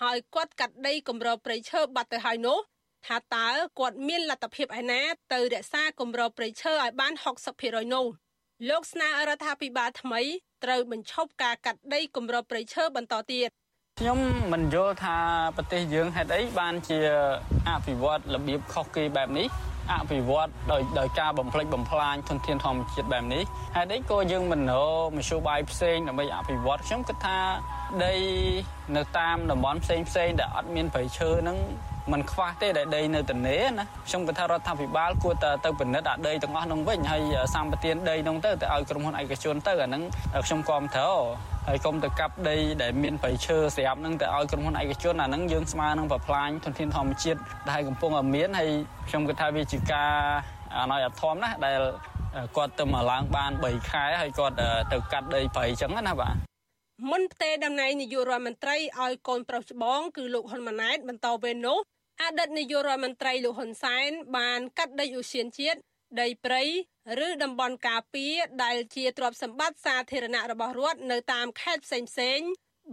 [0.00, 2.58] ហើយគាត់កាត់ដីគម្របព្រៃឈើបាត់ទៅហើយនោះ
[3.06, 7.12] ថាតើគាត់មានលទ្ធភាពឯណាទៅរក្សាគម្របព្រៃឈើឲ្យបាន
[7.52, 8.06] 60%នោះ
[8.68, 10.20] លោកស្នើរដ្ឋាភិបាលថ្មី
[10.64, 13.50] ត្រូវបញ្ឈប់ការកាត់ដីគម្របព្រៃឈើបន្តទៀត
[14.00, 14.20] ខ្ញុំ
[14.52, 15.18] មិនយល់ថា
[15.56, 16.98] ប្រទេសយើងហេតុអីបានជា
[17.68, 19.46] អភិវឌ្ឍរបៀបខុសគេបែបនេះ
[19.92, 23.42] អភិវឌ្ឍដោយដោយការបំផ្លិចបំផ្លាញធនធានធម្មជាតិបែបនេះ
[23.76, 27.38] ហេតុអីក៏យើងមិនរកមធ្យោបាយផ្សេងដើម្បីអភិវឌ្ឍខ្ញុំគិតថា
[28.04, 28.14] ដី
[28.96, 31.58] នៅតាមតំបន់ផ្សេងផ្សេងដែលអត់មានព្រៃឈើហ្នឹង
[32.12, 37.22] มันខ្វះទេដែលដីនៅទនេណាខ្ញុំគិតថារដ្ឋាភិបាលគួរតែទៅពិនិត្យអាដីទាំងអស់នោះវិញហើយ
[37.54, 40.02] សម្បទានដីនោះទៅទៅឲ្យក្រុមហ៊ុនឯកជនទៅអាហ្នឹង
[40.46, 41.06] ខ្ញុំគាំទ្រ
[41.68, 48.70] ហើយកុំទៅកាប់ដីដែលមានប្រៃឈើស្រាប់នឹងទៅឲ្យក្រុមហ៊ុនឯកជនអាហ្នឹងយើងស្មើនឹងប្រផ្លាញធនធានធម្មជាតិដែលកំពុងតែមានហើយ
[49.08, 50.12] ខ្ញុំគិតថាវាជាការ
[50.78, 51.80] អណយអធមណាដែល
[52.56, 54.54] គាត់ទៅមកឡើងបាន3ខែហើយគាត់
[54.92, 56.34] ទៅកាត់ដីប្រៃចឹងណាបាទ
[57.10, 61.78] មុនផ្ទេតំណែងនាយករដ្ឋមន្ត្រីឲ្យកូនប្រុសច្បងគឺលោកហ៊ុនម៉ាណែតបន្តវេននោះ
[62.22, 65.78] អតីតនាយករដ្ឋមន្ត្រីលោកហ៊ុនសែនបានកាត់ដីឧស្សាហជាតិ
[66.20, 66.62] ដីព្រៃ
[67.26, 72.40] ឬតំបន់ការពារដែលជាទ្រព្យសម្បត្តិសាធារណៈរបស់រដ្ឋនៅតាមខេត្តផ្សេងផ្សេង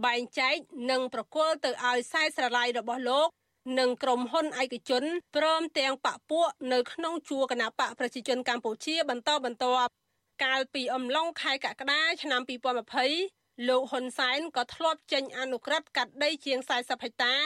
[0.04, 0.56] បែងចែក
[0.90, 3.28] និងប្រគល់ទៅឲ្យខ្សែស្រឡាយរបស់លោក
[3.78, 5.04] និងក្រុមហ៊ុនឯកជន
[5.36, 9.90] ព្រមទាំងបពពួកនៅក្នុងជួរគណៈបកប្រជាជនកម្ពុជាបន្តបន្ទាប់
[10.44, 17.36] កាលពីអំឡុងខែកក្កដាឆ្នាំ2020 លោកហ៊ុនសែនក៏ធ្លាប់ចេញអនុក្រឹត្យកាត់ដីជាង40ហិកតា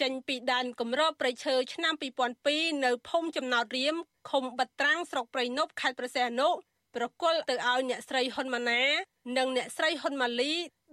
[0.00, 1.94] ចេញពីដែនគម្របព្រៃឈើឆ្នាំ
[2.38, 3.96] 2002នៅភូមិចំណោតរៀម
[4.30, 6.48] ឃុំបត្រាំងស្រុកព្រៃនប់ខេត្តព្រះសីហនុ
[6.96, 8.82] ប្រគល់ទៅឲ្យអ្នកស្រីហ៊ុនម៉ាណែ
[9.36, 10.52] និងអ្នកស្រីហ៊ុនម៉ាលី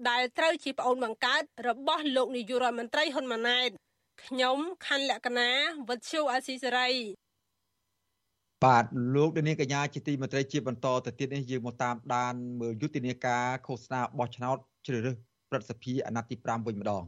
[0.10, 3.70] ដែលត្រូវជាប្អូនបង្កើតរបស់លោកនាយករដ្ឋមន្ត្រីហ៊ុនម៉ាណែត
[4.26, 5.50] ខ្ញុំខណ្ឌលក្ខណា
[5.88, 6.90] វុទ្ធុអាស៊ីសេរី
[8.66, 15.16] បាទលោកនាងកញ្ញាជាទីមេត្រីជាបន្តទៅទៀតនេះយើងមកតាមដានមើលយុទ្ធនាការឃោសនាបោះឆ្នោតជ្រើសរើស
[15.52, 17.04] ប្រសិទ្ធភាពអាណត្តិទី5វិញម្ដង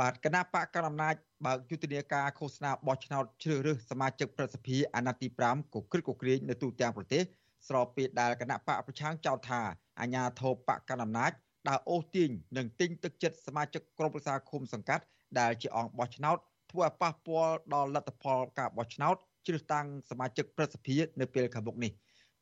[0.00, 1.14] បាទគណៈបកកណ្ដាលអំណាច
[1.46, 7.22] បើកយុទ្ធនាការឃោសនាបោះឆ្នោតជ្រើសរើសសមាជិកប្រសិទ្ធិអាណត្តិទី5កក្រឹកកក្រៀងនៅទូទាំងប្រទេស
[7.68, 9.60] ស្របពេលដែលគណៈបកប្រឆាំងចោទថា
[10.00, 11.32] អាញាធរបកកណ្ដាលអំណាច
[11.68, 15.04] ដើរអូសទាញនិងទិញទឹកចិត្តសមាជិកក្រុមប្រឹក្សាឃុំសង្កាត់
[15.38, 16.38] ដែលជាអង្គបោះឆ្នោត
[16.70, 19.16] ធ្វើឲ្យប៉ះពាល់ដល់លទ្ធផលការបោះឆ្នោត
[19.46, 21.92] ជ្រើសតាំងសមាជិកប្រសិទ្ធិនៅពេលខាងមុខនេះ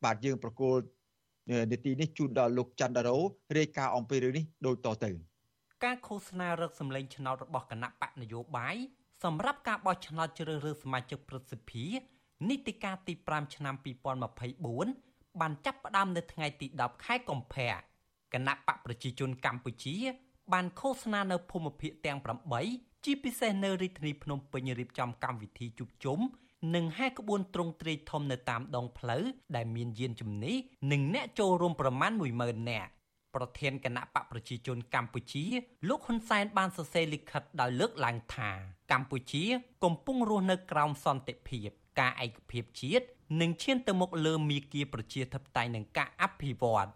[0.03, 0.77] បាទយើងប្រកូល
[1.71, 3.17] នីតិនេះជូនដល់លោកច័ន្ទដារ៉ូ
[3.57, 5.11] រាយការណ៍អំពីរឿងនេះដូចតទៅ។
[5.83, 8.75] ការឃោសនារឹកសម្លេងឆ្នោតរបស់គណៈបកនយោបាយ
[9.23, 11.85] សម្រាប់ការបោះឆ្នោតជ្រើសរើសសមាជិកព្រឹទ្ធសភា
[12.49, 13.75] នីតិកាលទី5ឆ្នាំ
[14.57, 17.71] 2024បានចាប់ផ្ដើមនៅថ្ងៃទី10ខែកុម្ភៈ
[18.33, 19.95] គណៈបកប្រជាជនកម្ពុជា
[20.53, 22.19] បានឃោសនានៅភូមិភាគទាំង
[22.61, 26.19] 8ជាពិសេសនៅរាជធានីភ្នំពេញរៀបចំកម្មវិធីជួបជុំ
[26.75, 29.23] និងហែកក្បួនត្រង់ទ្រាយធំនៅតាមដងផ្លូវ
[29.55, 30.55] ដែលមានយានជំនិះ
[30.91, 32.91] និងអ្នកចូលរួមប្រមាណ10000នាក់
[33.35, 35.45] ប្រធានគណៈបកប្រជាជនកម្ពុជា
[35.89, 38.49] លោកហ៊ុនសែនបានសរសេរលិខិតដោយលើកឡើងថា
[38.91, 39.43] កម្ពុជា
[39.83, 43.05] កំពុងរស់នៅក្រោមសន្តិភាព ការឯកភាពជាតិ
[43.41, 46.87] និងឈានទៅមុខលើមាគ៌ាប្រជាធិបតេយ្យនិងការអភិវឌ្ឍ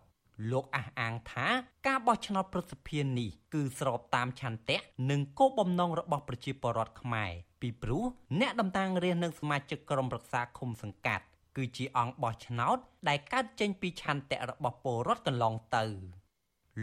[0.51, 1.47] លោកអះអាងថា
[1.87, 4.77] ការបោះឆ្នោតប្រសិទ្ធភាពនេះគឺស្របតាមឆន្ទៈ
[5.11, 7.31] និងគោលបំណងរបស់ប្រជាពលរដ្ឋខ្មែរ
[7.61, 8.03] ពីព្រោះ
[8.39, 11.25] អ្នកតំណាងរាស្ត្រនិងសមាជិកក្រុមប្រឹក្សាឃុំសង្កាត់
[11.57, 12.77] គឺជាអង្គបោះឆ្នោត
[13.09, 15.83] ដែលកើតចេញពីឆន្ទៈរបស់ពលរដ្ឋកន្លងទៅ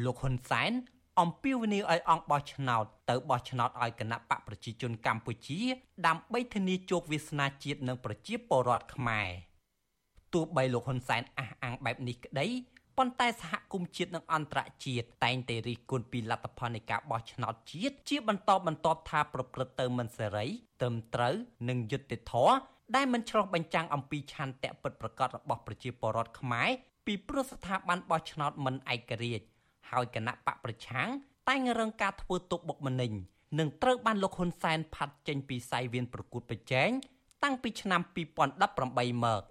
[0.04, 0.72] លោកហ៊ុនសែន
[1.20, 5.60] អំពាវនាវឲ្យអង្គបោះឆ្នោតទៅបោះឆ្នោតឲ្យគណៈបកប្រជាជនកម្ពុជា
[6.06, 9.28] ដើម្បីធានាជោគវាសនាជាតិនិងប្រជាពលរដ្ឋខ្មែរ
[10.32, 12.46] ទោះបីលោកហ៊ុនសែនអះអាងបែបនេះក្តី
[12.98, 20.46] ប៉ុន្តែសហគមន៍ជាតិនិងអន្តរជាតិតែងតែរិះគន់ពីលទ្ធផលនៃការបោះឆ្នោតជាតិជាបន្តបន្ទាប់ថាប្រព្រឹត្តទៅមិនសេរី
[20.80, 21.34] ត្រឹមត្រូវ
[21.68, 22.54] និងយុត្តិធម៌
[22.96, 26.68] ដែលមិនឆ្លុះបញ្ចាំងអំពីឆន្ទៈពិតប្រាកដរបស់ប្រជាពលរដ្ឋខ្មែរ
[27.06, 29.46] ពីព្រោះស្ថាប័នបោះឆ្នោតមិនឯករាជ្យ
[29.90, 31.08] ហើយគណៈបកប្រឆាំង
[31.48, 33.12] តែងរងការធ្វើទុកបុកម្នេញ
[33.58, 36.90] និងត្រូវបានលោកហ៊ុនសែនផាត់ចេញពីសាយវៀនប្រកួតប្រជែង
[37.44, 38.00] តាំងពីឆ្នាំ
[38.62, 39.42] 2018មក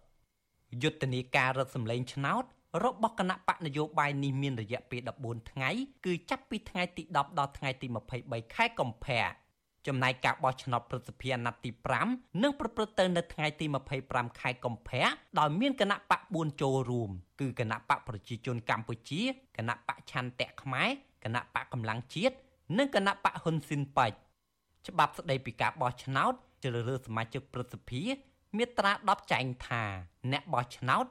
[0.84, 2.44] យុទ្ធនាការរត់សម្លេងឆ្នោត
[2.84, 5.70] របស់គណៈបកនយោបាយនេះមានរយៈពេល14ថ្ងៃ
[6.06, 7.88] គឺចាប់ពីថ្ងៃទី10ដល់ថ្ងៃទី
[8.22, 9.24] 23ខែកុម្ភៈ
[9.88, 11.72] ចំណែកការបោះឆ្នោតប្រសិទ្ធភាពអាណត្តិទី
[12.06, 13.66] 5នឹងប្រព្រឹត្តទៅនៅថ្ងៃទី
[14.04, 15.08] 25ខែកុម្ភៈ
[15.40, 17.10] ដោយមានគណៈបក4ចូលរួម
[17.42, 19.22] គឺគណៈបកប្រជាជនកម្ពុជា
[19.58, 20.90] គណៈបកឆន្ទៈខ្មែរ
[21.24, 22.36] គណៈបកកម្លាំងជាតិ
[22.78, 24.18] និងគណៈបកហ៊ុនស៊ិនប៉ាច់
[24.88, 28.16] ច្បាប់ស្តីពីការបោះឆ្នោតជ្រើសរើសសមាជិកប្រសិទ្ធភាព
[28.58, 29.84] មាត្រា10ចែងថា
[30.32, 31.06] អ្នកបោះឆ្នោត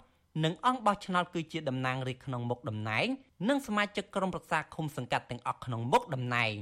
[0.45, 3.07] និងអង្គបោះឆ្នោតគឺជាតំណាងរាស្ត្រក្នុងមុខតំណែង
[3.49, 6.55] និងសមាជិកក្រុមប្រឹក្សាឃុំសង្កាត់ទាំងអស់ក្នុងមុខតំណែង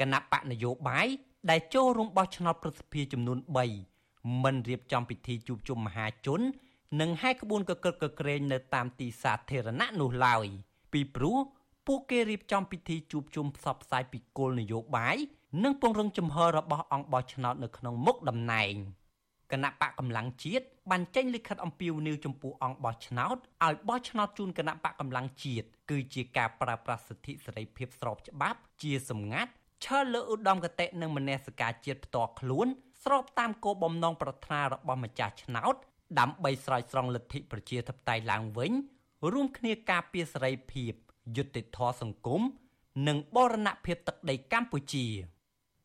[0.00, 1.06] គណៈបកនយោបាយ
[1.50, 3.38] ដែលចូលរួមបោះឆ្នោតប្រសិទ្ធភាពចំនួន
[3.90, 6.40] 3មិនរៀបចំពិធីជួបជុំមហាជន
[7.00, 10.46] និងហែកក្បួនកកិតកក្រែងនៅតាមទីសាធារណៈនោះឡើយ
[10.92, 11.38] ពីព្រោះ
[11.86, 15.16] ពួកគេរៀបចំពិធីជួបជុំផ្សព្វផ្សាយពីគោលនយោបាយ
[15.64, 18.74] និងពង្រឹងជំហររបស់អង្គបោះឆ្នោតនៅក្នុងមុខតំណែង។
[19.54, 29.50] គណៈបកកម្លាំងជាតិបានចេញលិខិតអំពាវនាវចំពោះអង្គបោះឆ្នោតឲ្យបោះឆ្នោតជូនគណៈបកកម្លាំងជាតិគឺជាការប្រើប្រាស់សិទ្ធិសេរីភាពស្របច្បាប់ ជាសម្ងាត់
[29.84, 32.66] ឈើលើឧត្តមគតិនិងមនសិការជាតិផ្ទាល់ខ្លួន
[33.04, 35.74] ស្របតាមគោលបំណងប្រាថ្នារបស់ម្ចាស់ឆ្នោត
[36.20, 38.72] ដើម្បីស្រោចស្រង់លទ្ធិប្រជាធិបតេយ្យឡើងវិញ
[39.32, 40.92] រួមគ្នាការពារសេរីភាព
[41.36, 42.42] យុត្តិធម៌សង្គម
[43.08, 45.06] និងបរណភាពទឹកដីកម្ពុជា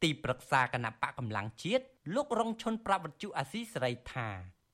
[0.04, 1.84] ទីប្រឹក្សាគណៈបកកម្លាំងជាតិ
[2.16, 4.28] លោករងឈុនប្រាប់វិទ្យុអាស៊ីសេរីថា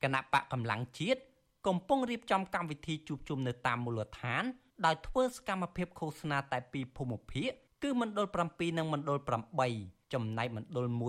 [0.03, 1.21] គណៈបកកម្លាំងជាតិ
[1.67, 4.43] កំពុងរៀបចំកម្មវិធីជួបជុំនៅតាមមូលដ្ឋាន
[4.85, 7.51] ដោយធ្វើសកម្មភាពឃោសនាតែពីរភូមិភាគ
[7.83, 9.17] គឺមណ្ឌល7និងមណ្ឌល
[9.65, 11.01] 8ចំណែកមណ្ឌល1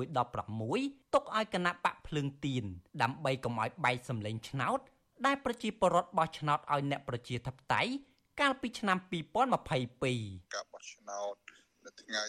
[0.57, 2.65] 16ទុកឲ្យគណៈបកភ្លើងទៀន
[3.03, 4.79] ដើម្បីកុំឲ្យបែកសម្លេងឆ្នោត
[5.27, 7.93] ដែលប្រជាពលរដ្ឋបោះឆ្នោតឲ្យអ្នកប្រជាធិបតេយ្យ
[8.41, 11.35] កាលពីឆ្នាំ2022ការបោះឆ្នោត
[11.87, 12.25] នៅថ្ងៃ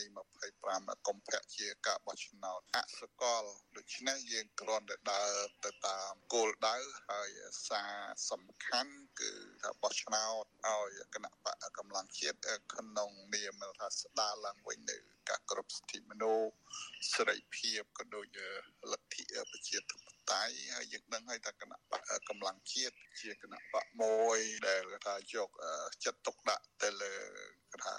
[0.52, 3.44] 25កុម្ភៈជាការបោះឆ្នោតអសកល
[3.78, 5.34] ដូច្នេះយើងគ្រាន់តែដើរ
[5.66, 6.78] ទៅតាមគោលដៅ
[7.10, 7.30] ហើយ
[7.70, 7.94] សារ
[8.32, 9.32] សំខាន់គឺ
[9.62, 16.50] ថាបោះឆ្នោតឲ្យគណៈបកកម្លាំងជាតិក្នុងនាមថាស្ដារឡើងវិញនៅ ការគ្រប់សិទ្ធិមនុស្ស
[17.14, 18.38] សេរីភាពក៏ដូច
[18.92, 20.00] លទ្ធិប្រជាធិប
[20.32, 25.50] តេយ្យហើយយើងដឹងហើយថាគណៈបកកម្លាំងជាតិជាគណៈបកមួយដែលថាយក
[26.06, 27.14] ចិត្តទុកដាក់ទៅលើ
[27.86, 27.96] ថា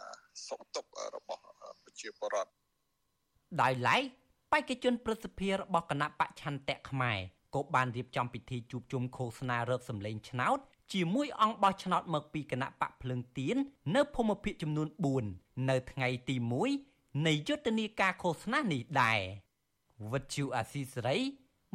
[0.46, 1.42] សុខទុក្ខរបស់
[1.84, 2.52] ប្រជាពលរដ្ឋ
[3.62, 4.02] ដោយឡែក
[4.52, 7.18] បេក្ខជនប្រសិទ្ធភាពរបស់គណៈបច្ឆន្ទៈខ្មែរ
[7.54, 10.58] ក៏បានរៀបចំពិធីជួបជុំឃោសនារឹបសម្លេងឆ្នោត
[10.92, 13.56] ជាមួយអង្គបោះឆ្នោតមកពីគណៈបកភ្លឹងទៀន
[13.94, 14.88] នៅភូមិភាគចំនួន
[15.28, 16.88] 4នៅថ្ងៃទី1
[17.26, 19.20] នៃយុទ្ធនាការឃោសនានេះដែរ
[20.12, 21.18] វិទ្យុអាស៊ីសេរី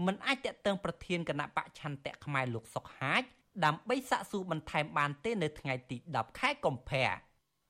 [0.06, 3.24] មិនអាចតេតឹងប្រធានគណៈបកឆន្ទៈខ្មែរលោកសុកហាជ
[3.66, 7.08] ដើម្បីសាកសួរបន្ថែមបានទេនៅថ្ងៃទី10ខែកុម្ភៈ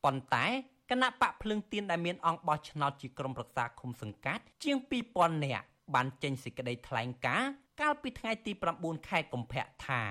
[0.03, 0.45] ប៉ុន្តែ
[0.91, 4.77] គណៈបកភ្លឹងទៀនដែលមានអង្គបោះឆ្នោតជាក្រុមប្រឹក្សាឃុំសង្កាត់ជាង
[5.11, 7.51] 2000នាក់បានចេញសេចក្តីថ្លែងការណ៍
[7.81, 10.01] កាលពីថ្ងៃទី9ខែកុម្ភៈថា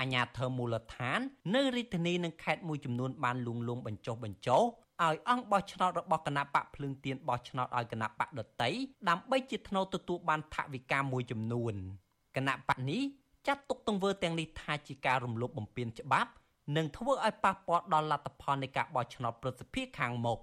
[0.00, 1.20] អាញាធរមូលដ្ឋាន
[1.54, 4.58] នៅរាជធានីនិងខេត្តមួយចំនួនបានលួងលោមបញ្ចុះបញ្ចោ
[5.08, 8.70] ឲ្យអង្គបោះឆ្នោតរបស់គណៈបកភ្លើងទៀនបោះឆ្នោតឲ្យគណៈបកដតី
[9.08, 11.74] ដើម្បីជាថ្នូរទទួលបានថវិកាមួយចំនួន
[12.36, 13.02] គណៈបកនេះ
[13.46, 16.30] ចាត់ទុកទង្វើទាំងនេះថាជាការរំលោភបំពានច្បាប់
[16.76, 20.38] និងធ្វើឲ្យប៉ះពាល់ដល់លទ្ធផលនៃការបោះឆ្នោតប្រសិទ្ធភាពខាងមុខ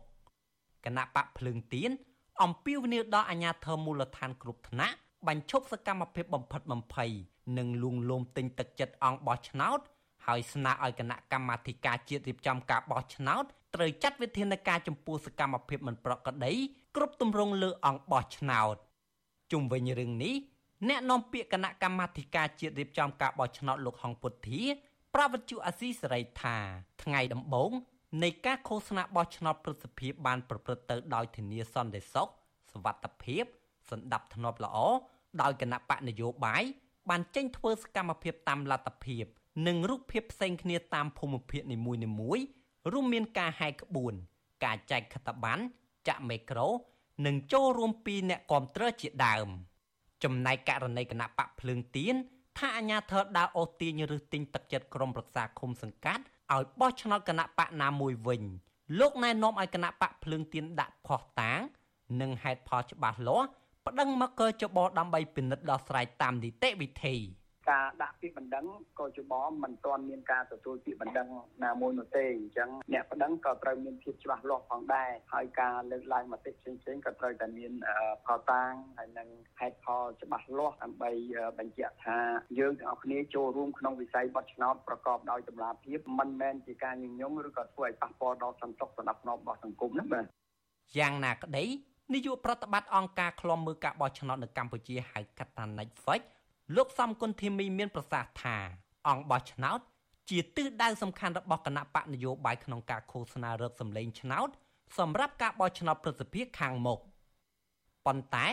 [0.86, 1.92] គណៈបកភ្លើងទៀន
[2.44, 4.96] អំពាវនាវដល់អាជ្ញាធរមូលដ្ឋានគ្រប់ថ្នាក់
[5.28, 7.12] បញ្ឈប់សកម្មភាពបំផិតបំភ័យ
[7.58, 9.80] និងលួងលោមទិញទឹកចិត្តអង្គបោះឆ្នោត
[10.27, 16.53] ហើយស្នើឲ្យគណៈកម្មាធិការជាតិរៀបចំការបោះឆ្នោតត្រូវចាត់វិធានការចំពោះសកម្មភាពមិនប្រក្រតី
[16.97, 18.77] គ្រប់ទម្រង់លើអង្គបោះឆ្នោត
[19.53, 20.35] ជុំវិញរឿងនេះ
[20.89, 24.63] អ្នកនាំពាក្យគណៈកម្មាធិការជាតិរៀបចំការបោះឆ្នោតលោកហងពុទ្ធា
[25.15, 26.57] ប្រវត្តិជអាស៊ីសេរីថា
[27.03, 27.71] ថ្ងៃដំបូង
[28.23, 32.29] នៃការឃោសនាបោះឆ្នោតប្រសិទ្ធភាពបានប្រព្រឹត្តទៅដោយធានាសន្តិសុខ
[32.73, 33.45] សวัสดิភាព
[33.91, 34.79] សន្តិភាពល្អ
[35.43, 36.63] ដោយគណៈបកនយោបាយ
[37.11, 39.25] បានចេញធ្វើសកម្មភាពតាមលទ្ធភាព
[39.66, 42.46] និងរូបភាពផ្សេងគ្នាតាមភូមិភាគនីមួយៗ
[42.92, 44.14] រួមមានការហែកក្បួន
[44.64, 45.62] ការចែកខិត្តប័ណ្ណ
[46.08, 46.68] ចាក់មេក្រូ
[47.26, 49.48] និងចូលរួមពីអ្នកគាំទ្រជាដើម
[50.24, 52.16] ចំណែកករណីគណៈបកភ្លើងទៀន
[52.58, 58.44] ថាអាញាធរដើរអូសទាញឬទិញទឹកចិត្តក្រុមប្រឹក្សាឃុំសង្កាត់ឲ្យបោះឆ្នោតគណៈបកណាមួយវិញ
[59.00, 61.60] លោកណែនាំឲ្យគណៈបកភ្លើងទៀនដាក់ផោះតាង
[62.22, 63.48] និងហេតុផលច្បាស់លាស់
[63.86, 67.16] ប្តឹងមកកចបដើម្បីពិនិត្យដោះស្រាយតាមនីតិវិធី។
[67.72, 68.66] ការដាក់ពាក្យបណ្ដឹង
[69.00, 71.28] ក៏ជបមិនទាន់មានការទទួលពាក្យបណ្ដឹង
[71.64, 77.72] ណាមួយនោះទេអញ្ចឹងអ្នកបណ្ដឹងក៏ត្រូវមានភាពច្បាស់លាស់ផងដែរហើយការលើកឡើងមតិផ្សេងៗក៏ត្រូវតែមាន
[78.26, 79.28] ផលតាងហើយនឹង
[79.60, 81.12] ហេតុផលច្បាស់លាស់ដើម្បី
[81.60, 82.18] បញ្ជាក់ថា
[82.60, 90.26] យើងទាំងអស់គ្នាចូលរួមក្នុងវិស័យបោះឆ្នោតប្រកបដោយតម្លាភាពមិនមែនជាការញញងឬក៏ធ្វើឲ្យប៉ះពាល់ដល់សន្តិសុខសណ្ដាប់ធ្នាប់របស់សង្គមហ្នឹងបាទ
[90.98, 91.66] យ៉ាងណាក្តី
[92.14, 96.22] នាយកប្រតិបត្តិអង្គការឃ្លាំមើលការបោះឆ្នោតនៅកម្ពុជាហៅកាត់ថា Netflix
[96.76, 98.58] លោកសំគុណធីមីមានប្រសាសន៍ថា
[99.08, 99.80] អង្គបោះឆ្នោត
[100.30, 104.50] ជាទិសដៅសំខាន់របស់គណៈបកនយោបាយក្នុងការឃោសនារកសម្លេងឆ្នោត
[104.98, 107.00] សម្រាប់ការបោះឆ្នោតប្រសិទ្ធភាពខាងមុខ
[108.06, 108.48] ប៉ុន្តែ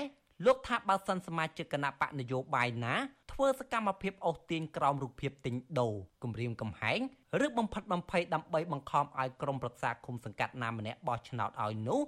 [0.46, 2.94] លោកថាបើសិនសមាជិកគណៈបកនយោបាយណា
[3.32, 7.00] ធ្វើសកម្មភាពអូសទាញក្រោមរូបភាពទិញដូរគម្រាមកំហែង
[7.44, 12.00] ឬបំផិតបំភ័យដើម្បីបង្ខំឲ្យក្រុមប្រឹក្សាគុំសង្កាត់ណាម្នាក់បោះឆ្នោតឲ្យនោះ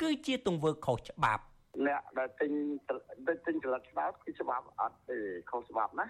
[0.00, 1.42] គឺជាទង្វើខុសច្បាប់
[1.86, 2.52] អ្នកដែលទិញ
[3.46, 5.18] ទិញចលឹកឆ្នោតគឺច្បាប់អត់ទេ
[5.50, 6.06] ខុសច្បាប់ណា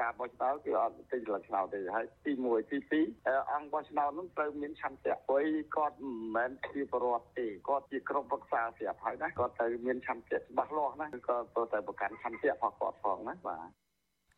[0.00, 2.78] ការបោះឆ្នោតគឺអត់ទិញចលឹកឆ្នោតទេហើយទី1ទី
[3.20, 5.44] 2អង្គបោះឆ្នោតនោះត្រូវមានឆន្ទៈព្រោះ
[5.76, 13.68] គាត់មិនមែនជាបរិវត្តទេគាត់ជាក្រុមប្រឹក្សាស្រាប់ហើយណាគាត់ត្រូវមានឆន្ទៈច្បាស់លាស់ណាគឺគាត់ត្រូវតែប្រកាន់ឆន្ទៈរបស់គាត់ផងណាបាទ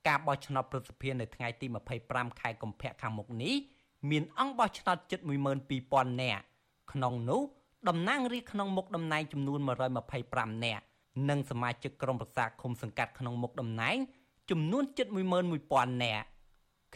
[0.09, 1.67] ការបោះឆ្នោតប្រសិទ្ធភាពនៅថ្ងៃទី
[2.03, 3.55] 25ខែកុម្ភៈខាងមុខនេះ
[4.11, 5.21] មានអង្គបោះឆ្នោតជិត
[5.71, 6.43] 12000នាក់
[6.93, 7.43] ក្នុងនោះ
[7.87, 9.61] តំណាងរាស្ត្រក្នុងមុខតំណែងចំនួន
[10.11, 10.85] 125នាក់
[11.29, 13.97] និងសមាជិកក្រុមប្រឹក្សាឃុំសង្កាត់ក្នុងមុខតំណែង
[14.51, 15.07] ចំនួនជិត
[15.55, 16.27] 11000នាក់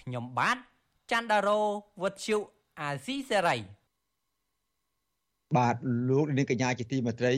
[0.00, 0.56] ខ្ញុំបាទ
[1.10, 1.60] ច័ន្ទដារោ
[2.02, 2.36] វុទ្ធុ
[2.80, 3.56] អាស៊ីសេរី
[5.56, 5.76] បាទ
[6.10, 7.34] លោកនាងកញ្ញាជាទីមេត្រី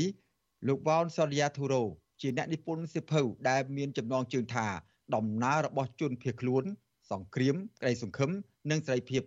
[0.68, 1.82] លោកវ៉ោនសរិយាធូរ៉ូ
[2.20, 4.66] ជាអ្នកនិពន្ធសិភៅដែលមានចំណងជើងថា
[5.14, 6.64] ដំណើររបស់ជនភៀសខ្លួន
[7.11, 8.30] សង្គ្រាមក្តីសង្ឃឹម
[8.70, 9.22] និងសេរីភាព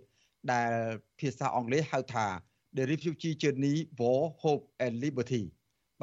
[0.51, 0.71] ដែល
[1.19, 2.27] ភាសាអង់គ្លេសហៅថា
[2.75, 5.43] The Refugee Journey War Hope and Liberty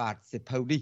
[0.01, 0.81] បាទសិភៅនេះ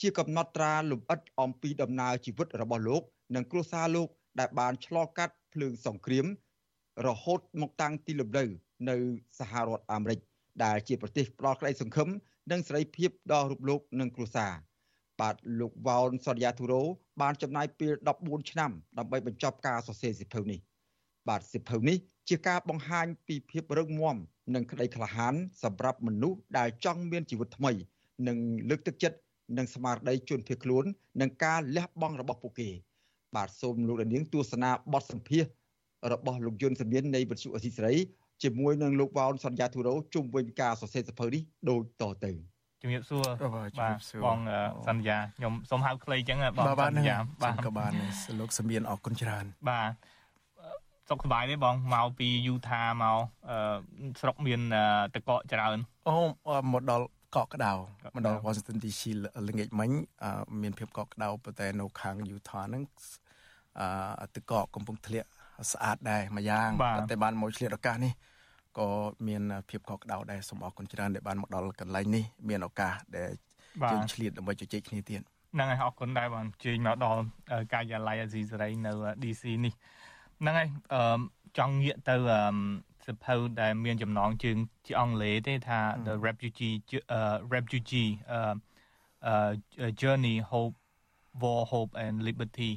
[0.00, 3.02] ជាកំណត់ត្រាលម្អិតអំពីដំណើរជីវិតរបស់លោក
[3.34, 4.08] និងគ្រួសារលោក
[4.40, 6.26] ដែលបានឆ្លងកាត់ភ្លើងសង្គ្រាម
[7.06, 8.44] រហូតមកតាំងទីលំនៅ
[8.90, 8.96] នៅ
[9.38, 10.18] សហរដ្ឋអាមេរិក
[10.64, 12.08] ដែលជាប្រទេសផ្ដល់ក្តីសង្ឃឹម
[12.50, 14.52] និងសេរីភាពដល់រូបលោកនិងគ្រួសារ
[15.20, 16.82] បាទលោកវ៉ោនសរិយាធូរ៉ូ
[17.20, 20.58] បានចំណាយពេល14ឆ្នាំដើម្បីបញ្ចប់ការសរសេរសិភៅនេះ
[21.28, 21.96] បាទសិភៅនេះ
[22.28, 24.16] ជាការបង្ហាញពីភាពរឹងមាំ
[24.54, 27.72] និងក្តីក្លាហានសម្រាប់មនុស្សដែលចង់មានជីវិតថ្មី
[28.28, 28.38] និង
[28.70, 29.18] លើកទឹកចិត្ត
[29.58, 30.84] និងស្មារតីជនភៀសខ្លួន
[31.20, 32.68] និងការលះបង់របស់ពួកគេ
[33.36, 35.44] បាទសូមលោកនាងទស្សនាបទសម្ភាស
[36.12, 37.94] របស់លោកយុនសមៀននៃវិទ្យុអសីសេរី
[38.42, 42.32] ជាមួយនឹងលោកវ៉ោនសន្យាធូរ៉ូជុំវិញការសរសេរសភៅនេះដូចតទៅ
[42.82, 43.24] ជំរាបសួរ
[43.54, 44.38] បាទបង
[44.88, 47.92] សន្យាខ្ញុំសូមហៅខ្លីចឹងបងសន្យាបាទក៏បាន
[48.40, 49.92] លោកសមៀនអរគុណច្រើនបាទ
[51.08, 53.18] សុខសប្បាយទេបងមកពីយូថាមក
[54.20, 54.60] ស្រុកមាន
[55.14, 55.78] តកកច្រើន
[56.08, 56.16] អូ
[56.72, 57.72] មកដល់កកក្ដៅ
[58.14, 59.02] មកដល់ Washington DC
[59.48, 59.90] ល្ងាចមិញ
[60.62, 62.82] មានភាពកកក្ដៅប៉ុន្តែនៅខាង Utah ហ្នឹង
[64.20, 65.28] អឺទឹកកកកំពុងធ្លាក់
[65.72, 66.70] ស្អាតដែរមួយយ៉ាង
[67.10, 68.12] តែបានមកឆ្លៀតឱកាសនេះ
[68.78, 68.88] ក៏
[69.28, 73.30] មានភាពកក់ក្ដៅដែរសូមអរគុណច្រើនដែលបានមកដល់កន្លែងនេះមានឱកាសដែល
[73.92, 75.20] យើងឆ្លៀតដើម្បីជជែកគ្នាទៀត
[75.54, 77.20] ហ្នឹងហើយអរគុណដែរបងជើញមកដល់
[77.72, 78.92] ការិយាល័យអាស៊ីសេរីនៅ
[79.22, 79.74] DC នេះ
[80.40, 81.20] ហ្នឹងហើយអឺ
[81.58, 82.16] ចង់ងាកទៅ
[83.06, 84.56] សភៅដែលមានចំណងជើង
[84.86, 86.76] ជាអង់គ្លេសទេថា the refugee
[87.16, 88.54] uh, refugee uh,
[89.30, 89.50] uh,
[90.00, 90.76] journey hope
[91.42, 92.72] war hope and liberty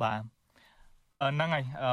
[0.00, 0.20] បាទ
[1.20, 1.92] ហ្នឹងហើយអឺ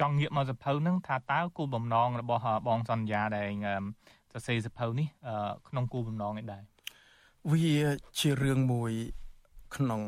[0.00, 3.48] ចង់ងាកមកសភៅហ្នឹងថាតើគោលបំណងរបស់បងសន្យាដែល
[4.32, 5.08] សរសេរសភៅនេះ
[5.68, 6.62] ក្នុងគោលបំណងឯដែរ
[7.50, 7.76] វា
[8.18, 8.92] ជារឿងមួយ
[9.76, 10.00] ក្នុង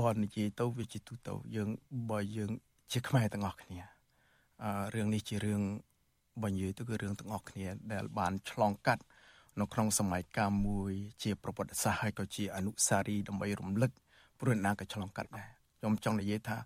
[0.00, 1.68] បននិយាយទៅវាជាទូទៅយើង
[2.10, 2.52] បើយើង
[2.92, 3.80] ជាខ្មែរទាំងអស់គ្នា
[4.94, 5.62] រឿងនេះជារឿង
[6.42, 9.02] បើនិយាយទៅគឺរឿងទាំងអស់គ្នាដែលបានឆ្លងកាត់
[9.60, 13.90] នៅក្នុងសម័យកាលមួយជាប្រវត្តិសាស្ត្រហើយក៏ជាអនុស្សារីយ៍ដើម្បីរំលឹក
[14.38, 16.56] ព្រោះណាក៏ឆ្លងកាត់ដែរខ្ញុំចង់និយាយថា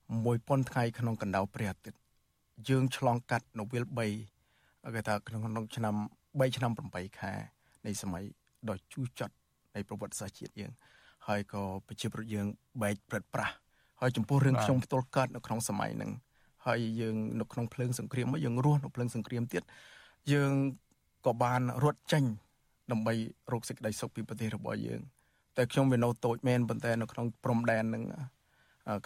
[0.00, 2.00] 1000ថ្ងៃក្នុងកណ្ដៅព្រះអាទិត្យ
[2.68, 3.84] យើងឆ្លងកាត់នៅវិល
[4.38, 5.94] 3គេថាក្នុងក្នុងឆ្នាំ
[6.38, 7.32] 3ឆ្នាំ8ខែ
[7.86, 8.24] នៃសម័យ
[8.68, 9.34] ដ៏ជូរចត់
[9.74, 10.72] នៃប្រវត្តិសាស្ត្រជាតិយើង
[11.26, 12.46] ហើយក៏ប្រជាប្រដ្ឋយើង
[12.82, 13.54] បែកព្រឹត្តប្រាស់
[14.00, 16.10] ហើយចំពោះរឿងខ្ញុំផ្ទាល់កើតនៅក្នុងសម័យហ្នឹង
[16.66, 19.62] ហើយយើងនៅក្នុងភ្លើងសង្គ្រាមមកយើងរស់នៅភ្លើងសង្គ្រាមទៀត
[20.32, 20.52] យើង
[21.26, 22.24] ក៏បានរត់ចេញ
[22.92, 23.14] ដើម្បី
[23.52, 25.00] រកសេចក្តីសុខពីប្រទេសរបស់យើង
[25.56, 28.02] តែខ្ញុំវានៅតូចមែនប៉ុន្តែនៅក្នុងព្រំដែននឹង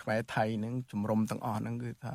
[0.02, 2.14] ខ្មែរថៃនឹងជំរុំទាំងអស់ហ្នឹងគឺថា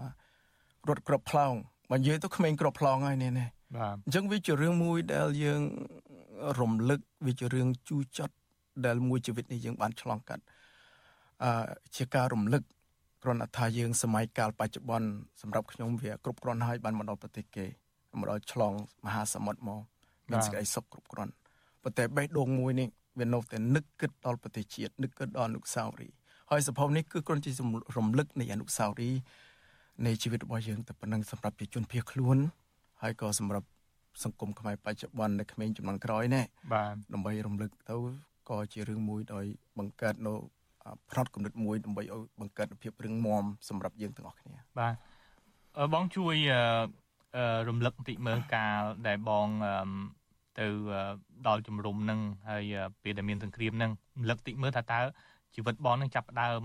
[0.89, 1.53] រត់ក្របផ្លោង
[1.91, 3.47] បើនិយាយទៅក្មេងក្របផ្លោងហើយនេះនេះ
[3.77, 5.61] បាទអញ្ចឹងវាជារឿងមួយដែលយើង
[6.59, 8.35] រំលឹកវាជារឿងជូរចត់
[8.85, 10.62] ដែលមួយជីវិតនេះយើងបានឆ្លងកាត់អឺ
[11.97, 12.63] ជាការរំលឹក
[13.23, 15.09] គ្រាន់តែថាយើងសម័យកាលបច្ចុប្បន្ន
[15.41, 17.65] សម្រាប់ខ្ញុំវាគ្រប់គ្រាន់ហើយបានមកដល់ប្រទេសគេ
[18.19, 18.73] មកដល់ឆ្លង
[19.05, 19.81] មហាសមុទ្រមក
[20.29, 21.33] មានសេចក្តីសុខគ្រប់គ្រាន់
[21.83, 22.87] ប៉ុន្តែបេះដូងមួយនេះ
[23.19, 26.15] វានៅតែនឹកគិតដល់ប្រទេសជាតិនឹកគិតដល់អនុស្សាវរីយ៍
[26.51, 27.51] ហើយសភៅនេះគឺគ្រាន់ជា
[27.97, 29.19] រំលឹកនៃអនុស្សាវរីយ៍
[30.05, 32.37] នៃជីវិតរបស់យើងតែប៉ុណ្ណឹងសម្រាប់ជាជនភៀសខ្លួន
[33.01, 33.67] ហើយក៏សម្រាប់
[34.23, 37.97] សង្គមខ្មែរបច្ចុប្បន្ននៅក្មេងចំនួនក្រោយនេះបាទដើម្បីរំលឹកទៅ
[38.49, 39.45] ក៏ជារឿងមួយដោយ
[39.77, 40.33] បង្កើតនៅ
[41.09, 44.93] ផ្នត់គំនិតមួយដើម្បីឲ្យបង្កើតភាពរឹងមាំសម្រាប់យើងទាំងអស់គ្នាបាទ
[45.93, 46.35] បងជួយ
[47.69, 49.47] រំលឹកបន្តិចមើលកាលដែលបង
[50.59, 50.67] ទៅ
[51.47, 52.19] ដល់ជំរំនឹង
[52.49, 52.73] ហើយ
[53.03, 54.99] ពេលដែលមានសង្គ្រាមនឹងរំលឹកតិចមើលថាតើ
[55.55, 56.63] ជីវិតបងនឹងចាប់ផ្ដើម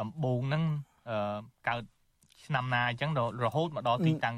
[0.00, 0.62] ដំបូងនឹង
[1.68, 1.82] កើត
[2.46, 3.10] ឆ្នាំណាអញ្ចឹង
[3.44, 4.36] រហូតមកដល់ទីតាំង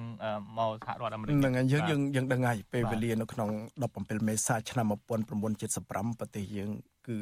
[0.59, 3.49] មកសហរដ្ឋអាមេរិកហ្នឹងហើយយើងយើងយើងដឹងហើយពេលវេលានៅក្នុង
[3.89, 6.71] 17មេសាឆ្នាំ1975ប្រទេសយើង
[7.09, 7.17] គឺ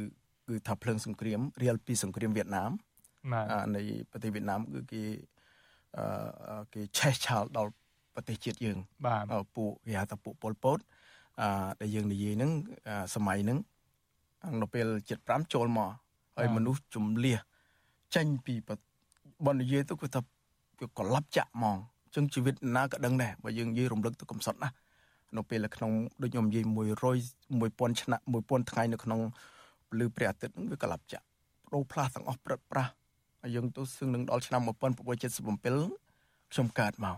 [0.49, 2.71] គឺថាភ្លើងសង្គ្រាមរៀលពីសង្គ្រាមវៀតណាម
[3.77, 5.03] នៃប្រទេសវៀតណាមគឺគេ
[5.97, 7.73] អឺគេឆេះឆាលដល់
[8.15, 10.79] ប្រទេសជាតិយើងបាទពួកគេហៅថាពួកប៉ុលពត
[11.41, 11.49] អឺ
[11.81, 12.51] ដែលយើងនិយាយហ្នឹង
[13.15, 13.59] សម័យហ្នឹង
[14.63, 14.87] នៅពេល
[15.21, 15.91] 75ចូលមក
[16.39, 17.37] ហើយមនុស្សជំលះ
[18.15, 18.55] ចេញពី
[19.47, 20.21] បននិយាយទៅគឺថា
[20.81, 24.71] វាកលាប់ចាក់ហ្មងអញ្ចឹងជីវិតណាក៏ដឹងដែរបើយើងនិយាយរំលឹកទៅកំសត់ណា
[25.37, 25.93] នៅពេលក្នុង
[26.23, 26.73] ដូចខ្ញុំនិយាយ100
[27.61, 29.21] 1000ឆ្នាំ1000ថ្ងៃនៅក្នុង
[29.91, 31.25] ពលឺព្រះអាទិត្យហ្នឹងវាកលាប់ចាក់
[31.65, 32.93] បដូរផ្លាស់ទាំងអស់ព្រឹកប្រាស់
[33.43, 37.17] ហើយយើងទៅសឹងនឹងដល់ឆ្នាំ1977ខ្ញុំកើតមក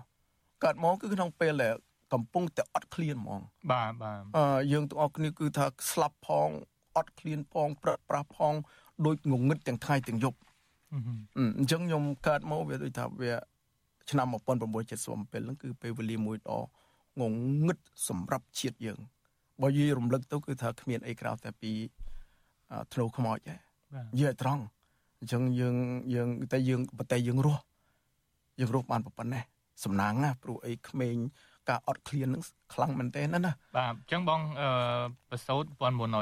[0.64, 1.75] កើតមកគឺក្នុងពេលដែល
[2.12, 3.41] កំពុងតែអត់ឃ្លានហ្មង
[3.73, 6.49] បាទបាទអឺយើងទាំងអស់គ្នាគឺថាស្លាប់ផង
[6.97, 8.55] អត់ឃ្លានផងព្រឹកប្រាស់ផង
[9.07, 10.39] ដូចងងឹតទាំងថ្ងៃទាំងយប់
[11.59, 13.33] អញ្ចឹងខ្ញុំកើតមកវាដូចថាវា
[14.11, 16.61] ឆ្នាំ1977ហ្នឹងគឺពេលវេលាមួយដ៏
[17.21, 17.23] ង
[17.66, 18.99] ងឹតសម្រាប់ជាតិយើង
[19.62, 21.73] បើនិយាយរំលឹកទៅគឺថាគ្មានអីក្រៅតែពី
[22.93, 23.55] ធ្នូខ្មោចទេ
[24.14, 24.62] និយាយត្រង់
[25.21, 25.77] អញ្ចឹងយើង
[26.14, 27.62] យើងតែយើងប្រតែយើងរស់
[28.61, 29.43] យើងរស់បានប៉ុណ្ណេះ
[29.85, 31.16] សំណាងណាព្រោះអីក្មេង
[31.68, 32.43] ការអត់ឃ្លាននឹង
[32.75, 34.71] ខ្លាំងមែនទែនណាបាទអញ្ចឹងបងអឺ
[35.31, 35.64] ប្រសូត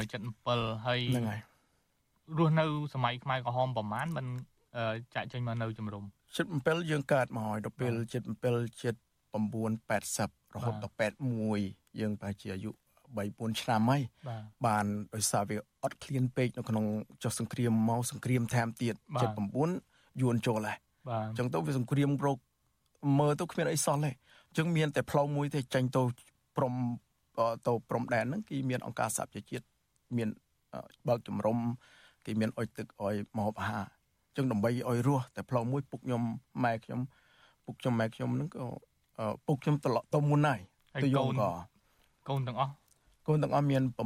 [0.09, 1.41] 1977ហើយហ្នឹងហើយ
[2.39, 4.27] រស់នៅសម័យខ្មែរក្រហមប្រហែលមិន
[5.15, 6.05] ចាក់ចេញមកនៅជំរំ
[6.47, 8.15] 77យើងកើតមកហើយដល់ពេល77
[9.33, 10.95] 79 80រហូតដល់
[11.41, 12.71] 81យើងប្រហែលជាអាយុ
[13.17, 14.03] 3 4ឆ្នាំហើយ
[14.67, 14.85] បាន
[15.15, 16.85] ដោយសារវាអត់ឃ្លានពេកនៅក្នុង
[17.23, 18.95] ចុះសង្គ្រាមមកសង្គ្រាមថែមទៀត
[19.59, 20.79] 79យួនចូលហើយ
[21.09, 22.39] អញ្ចឹងទៅវាសង្គ្រាមរក
[23.19, 24.11] មើលទៅគ្មានអីសោះទេ
[24.49, 26.03] អញ្ចឹងមានតែផ្លូវមួយទេចាញ់ទៅ
[26.57, 26.75] ព្រំ
[27.67, 29.65] ទៅព្រំដែនហ្នឹងគេមានអង្គការសហប្រជាជាតិ
[30.17, 30.29] មាន
[31.09, 31.59] បើកជំរំ
[32.27, 33.87] គេមានអុយទឹកអុយមកអាហារ
[34.27, 36.23] អញ្ចឹងដើម្បីឲ្យរស់តែផ្លូវមួយពុកខ្ញុំ
[36.65, 37.01] ម៉ែខ្ញុំ
[37.65, 38.65] ពុកខ្ញុំម៉ែខ្ញុំហ្នឹងក៏
[39.47, 40.61] ពុកខ្ញុំត្រឡប់ទៅមុនហើយ
[41.03, 41.51] ទៅយកក៏
[42.29, 42.73] កូនទាំងអស់
[43.29, 43.99] កូនទាំងអស់មាន9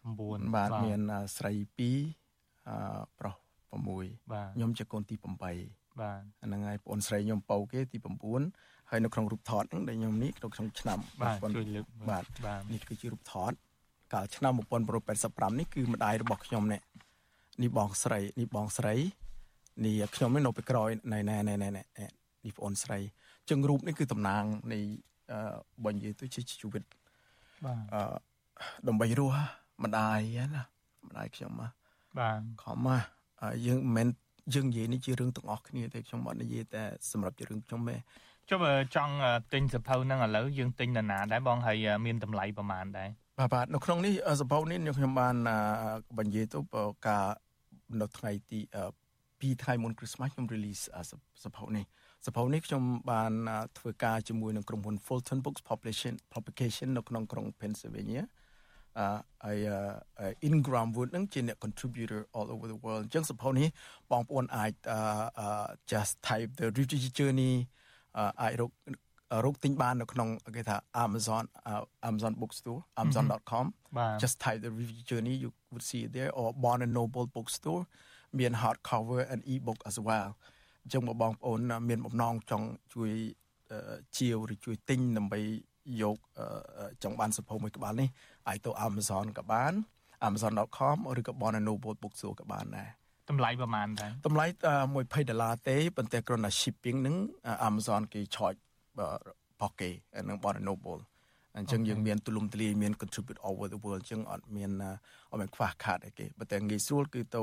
[0.00, 1.00] 9បាទមាន
[1.36, 3.34] ស្រី2អឺប្រុស
[3.98, 7.98] 6ខ្ញុំជាកូនទី8បាទហ្នឹងហើយបងស្រីខ្ញុំពៅគេទី
[8.44, 12.24] 9ហើយនៅក្នុងរូបថតហ្នឹងដែលខ្ញុំនេះក្នុងក្នុងឆ្នាំបាទជួយលើកបាទ
[12.72, 13.52] នេះគឺជារូបថត
[14.12, 14.52] កាលឆ្នាំ
[15.06, 16.80] 1985នេះគឺម្ដាយរបស់ខ្ញុំនេះ
[17.62, 18.94] នេះបងស្រីនេះបងស្រី
[19.84, 22.98] នេះខ្ញុំនេះនៅពីក្រោយណែណែណែណែនេះបងស្រី
[23.50, 24.78] ចឹងរូបនេះគឺតំណាងនៃ
[25.84, 26.84] បើនិយាយទៅជាជីវិត
[27.64, 28.33] បាទអឺ
[28.88, 29.38] ដើម្បីរស់
[29.84, 30.18] ម្ដាយ
[30.54, 30.62] ណា
[31.08, 31.68] ម្ដាយខ្ញុំណា
[32.18, 33.00] បាទខំមក
[33.66, 36.82] យើងមិនមែនយើងនិយាយនេះជារឿងទាំងអស់គ្នាទេខ្ញុំអត់និយាយតែ
[37.12, 37.96] សម្រាប់ជារឿងខ្ញុំទេ
[38.50, 38.60] ចុះ
[38.94, 39.14] ចង់
[39.52, 45.36] ទិញសភៅហ្នឹងឥឡូវយើងទិញនរណាដែរបងហើយមានតម្លៃប្រហែលដែរបាទបាទនៅក្នុងនេះសភៅនេះខ្ញុំបាន
[46.18, 46.60] បញ្ជាទៅ
[47.08, 47.26] ការ
[48.00, 48.60] នៅថ្ងៃទី
[49.50, 50.82] 2ថ្ងៃមុន Christmas ខ្ញុំ release
[51.44, 51.84] សភៅនេះ
[52.26, 53.32] សភៅនេះខ្ញុំបាន
[53.78, 58.22] ធ្វើការជាមួយនឹងក្រុមហ៊ុន Fulton Books Publication Publication នៅក្នុងក្រុង Pennsylvania
[59.45, 59.51] ហើ
[60.31, 63.67] យ Ingram Wood នឹងជាអ្នក contributor all over the world អញ្ចឹងសភៅនេះ
[64.11, 64.71] បងប្អូនអាច
[65.91, 67.53] just type the refugee journey
[68.41, 68.71] អាចរក
[69.45, 71.43] រកទិញបាននៅក្នុងគេថា Amazon
[72.09, 73.65] Amazon bookstore amazon.com
[74.23, 77.83] just type the refugee journey you would see it there or Barnes and Noble bookstore
[78.39, 80.29] មាន hard cover and e-book as well
[80.83, 81.59] អញ្ចឹងបងប្អូន
[81.89, 83.11] មានបំណងចង់ជួយ
[84.17, 85.39] ជាវឬជួយទិញដើម្បី
[86.02, 86.16] យក
[87.02, 88.08] ចង់បានសភៅមួយក្បាលនេះ
[88.48, 89.72] អាចទៅ Amazon ក៏បាន
[90.28, 92.90] amazon.com ឬក៏ Barnes Noble Bookstore ក៏បានដែរ
[93.30, 97.16] តម្លៃប្រហែលដែរតម្លៃ20ដុល្លារទេប៉ុន្តែគ្រាន់តែ shipping ហ្នឹង
[97.68, 98.58] Amazon គេ charge
[99.00, 99.02] រ
[99.60, 99.90] បស់គេ
[100.28, 101.02] នឹង Barnes Noble
[101.56, 104.70] អញ្ចឹងយើងមានទូលំទូលាយមាន contribute over the world អញ្ចឹងអត់មាន
[105.30, 107.42] អត់មានខ្វះខាតអីគេប៉ុន្តែងាយស្រួលគឺទៅ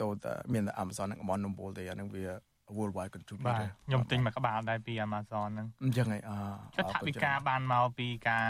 [0.00, 0.06] ទៅ
[0.52, 2.24] មាន Amazon និង Amazon ទេអានឹងវា
[2.76, 6.30] worldwide contributor បាទខ្ញុំទិញមួយក្បាលដែរពី Amazon ហ្នឹងអញ្ចឹងហើយអ
[6.76, 8.46] ចុះថវិកាបានមកពីការ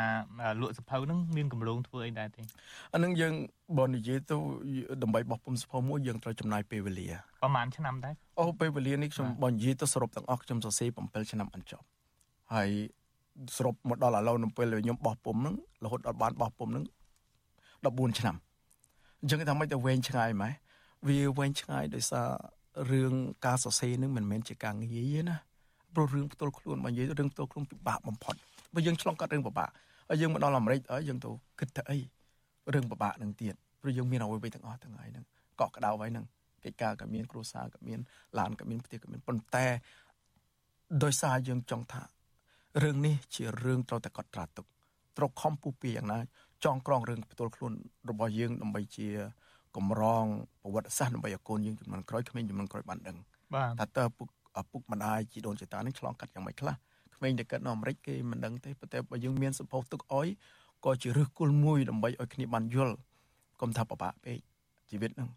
[0.61, 2.41] លក់សភៅហ្នឹងមានកម្រងធ្វើអីដែរទេ
[2.95, 3.35] អានឹងយើង
[3.79, 4.37] បើនិយាយទៅ
[5.03, 7.09] ដើម្បីបោះពុំសភៅមួយយើងត្រូវចំណាយពេលវេលា
[7.43, 11.87] ប្រហែលឆ្នាំដែរអូពេលវេលានេះខ្ញុំបើនិយាយទៅសរុបទាំងអស់ខ្ញុំសរសេរ7ឆ្នាំអញ្ចប់
[12.55, 12.71] ហើយ
[13.57, 15.55] សរុបមកដល់ឥឡូវនៅពេលខ្ញុំបោះពុំហ្នឹង
[15.85, 16.85] រហូតដល់បានបោះពុំហ្នឹង
[17.53, 18.37] 14ឆ្នាំ
[19.21, 20.55] អញ្ចឹងថាមិនទៅវែងឆ្ងាយម៉េច
[21.09, 22.29] វាវែងឆ្ងាយដោយសារ
[22.91, 23.15] រឿង
[23.47, 25.37] ការសរសេរនឹងមិនមែនជាការងាយទេណា
[25.95, 28.35] ព្រោះរឿងផ្ទាល់ខ្លួនបើនិយាយរឿងផ្ទាល់ខ្លួនពិបាកបំផុត
[28.75, 29.71] បើយើងឆ្លងកាត់រឿងពិបាក
[30.09, 31.99] ហើយយើងមកដល់អាមេរិកហើយយើងទៅគិតទៅអី
[32.75, 35.25] រឿងពិបាកនឹងទៀតព្រោះយើងមានអ្វីៗទាំងអស់ទាំងហើយហ្នឹង
[35.61, 36.27] កក់ក្ដៅហើយហ្នឹង
[36.65, 38.01] កិច្ចការក៏មានគ្រួសារក៏មាន
[38.39, 39.67] ឡានក៏មានផ្ទះក៏មានប៉ុន្តែ
[41.05, 42.03] ដោយសារយើងចង់ថា
[42.83, 44.67] រឿងនេះជារឿងត្រូវតែកត់ត្រាទុក
[45.17, 46.19] ត្រូវខំពុះពីយ៉ាងណា
[46.65, 47.73] ចងក្រងរឿងផ្ទាល់ខ្លួន
[48.11, 49.09] របស់យើងដើម្បីជា
[49.77, 50.27] កម្រង
[50.63, 53.17] ប្រវត្តិសាស្ត្រដើម្បីឲ្យកូនយើងជំនាន់ក្រោយក្មេងជំនាន់ក្រោយបានដឹង
[53.79, 54.29] ថាតើពុក
[54.61, 56.75] ឪពុកម្ដាយជីដូនជីតានឹងឆ្លងកាត់យ៉ាងម៉េចខ្លះ
[57.17, 60.29] ក្មេងដែលកើតនៅអាមេរិកគេមិនដឹងទេប៉ុន្តែបើយើងមានសម្ពោធទឹកអុយ
[60.85, 62.95] ក៏ជារឹសគល់មួយដើម្បីឲ្យគ្នាបានយល់
[63.61, 64.39] កុំថាពិបាកពេក
[64.91, 65.29] ជីវិតហ្នឹង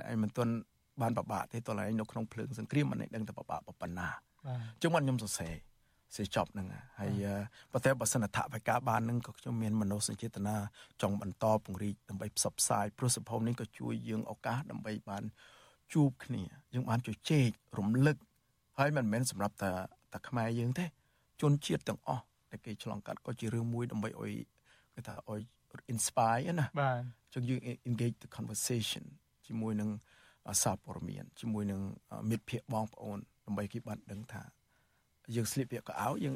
[0.00, 0.52] ណែមិនទាន់
[1.00, 4.08] បានពិបាកទេតើឯងនៅក្នុងភ្លើងសង្គ្រាមមិនដឹងថាពិបាកប៉ុណ្ណា
[4.82, 5.52] ចឹងមកខ្ញុំសរសេរ
[6.16, 6.66] សេចប់ហ្នឹង
[6.98, 7.24] ហើយ
[7.72, 10.56] ប៉ុន្តែបើសិនថវិកាបានហ្នឹងក៏ខ្ញុំមានមនោសញ្ចេតនា
[11.02, 15.24] ចង់បន្តពង្រីកដើម្បីផ្សព្វផ្សាយព្រោះសភៅនេះក៏ជួយយើងឱកាសដើម្បីបាន
[15.94, 16.42] ជួបគ្នា
[16.74, 17.48] យើងបានជជែក
[17.78, 18.16] រំលឹក
[18.78, 19.70] ហើយមិនមែនសម្រាប់តែ
[20.12, 20.84] តែខ្មែរយើងទេ
[21.42, 24.34] ជនជាតិទាំងអស់ដែលគេឆ្លងកាត់ក៏ជារឿងមួយដើម្បីឲ្យ
[24.94, 25.40] គេថាឲ្យ
[25.92, 27.02] inspire ណាបាទ
[27.34, 29.04] ចឹងយើង engage the conversation
[29.46, 29.90] ជាមួយនឹង
[30.62, 31.80] សារព័ត៌មានជាមួយនឹង
[32.30, 34.42] មិត្តភ័ក្តិបងប្អូនដើម្បីគេបានដឹងថា
[35.34, 36.34] យើងស្លៀកពាក់កៅអៅយើង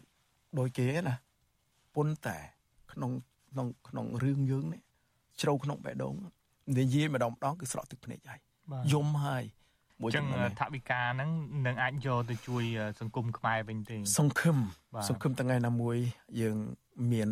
[0.58, 1.14] ដូចគេណា
[1.94, 2.36] ប៉ុន្តែ
[2.92, 3.10] ក្នុង
[3.50, 4.82] ក្នុងក្នុងរឿងយើងនេះ
[5.40, 6.14] ជ្រៅក្នុងបេះដូង
[6.78, 8.40] និយាយម្ដងម្ដងគឺស្រក់ទឹកភ្នែកហើយ
[8.92, 9.44] យំហើយ
[10.00, 10.26] មួយចឹង
[10.60, 11.30] ថវិកាហ្នឹង
[11.66, 12.64] នឹងអាចយកទៅជួយ
[13.00, 14.58] សង្គមខ្មែរវិញទេសង្ឃឹម
[15.08, 15.96] សង្ឃឹមថ្ងៃណាមួយ
[16.40, 16.56] យើង
[17.12, 17.30] មាន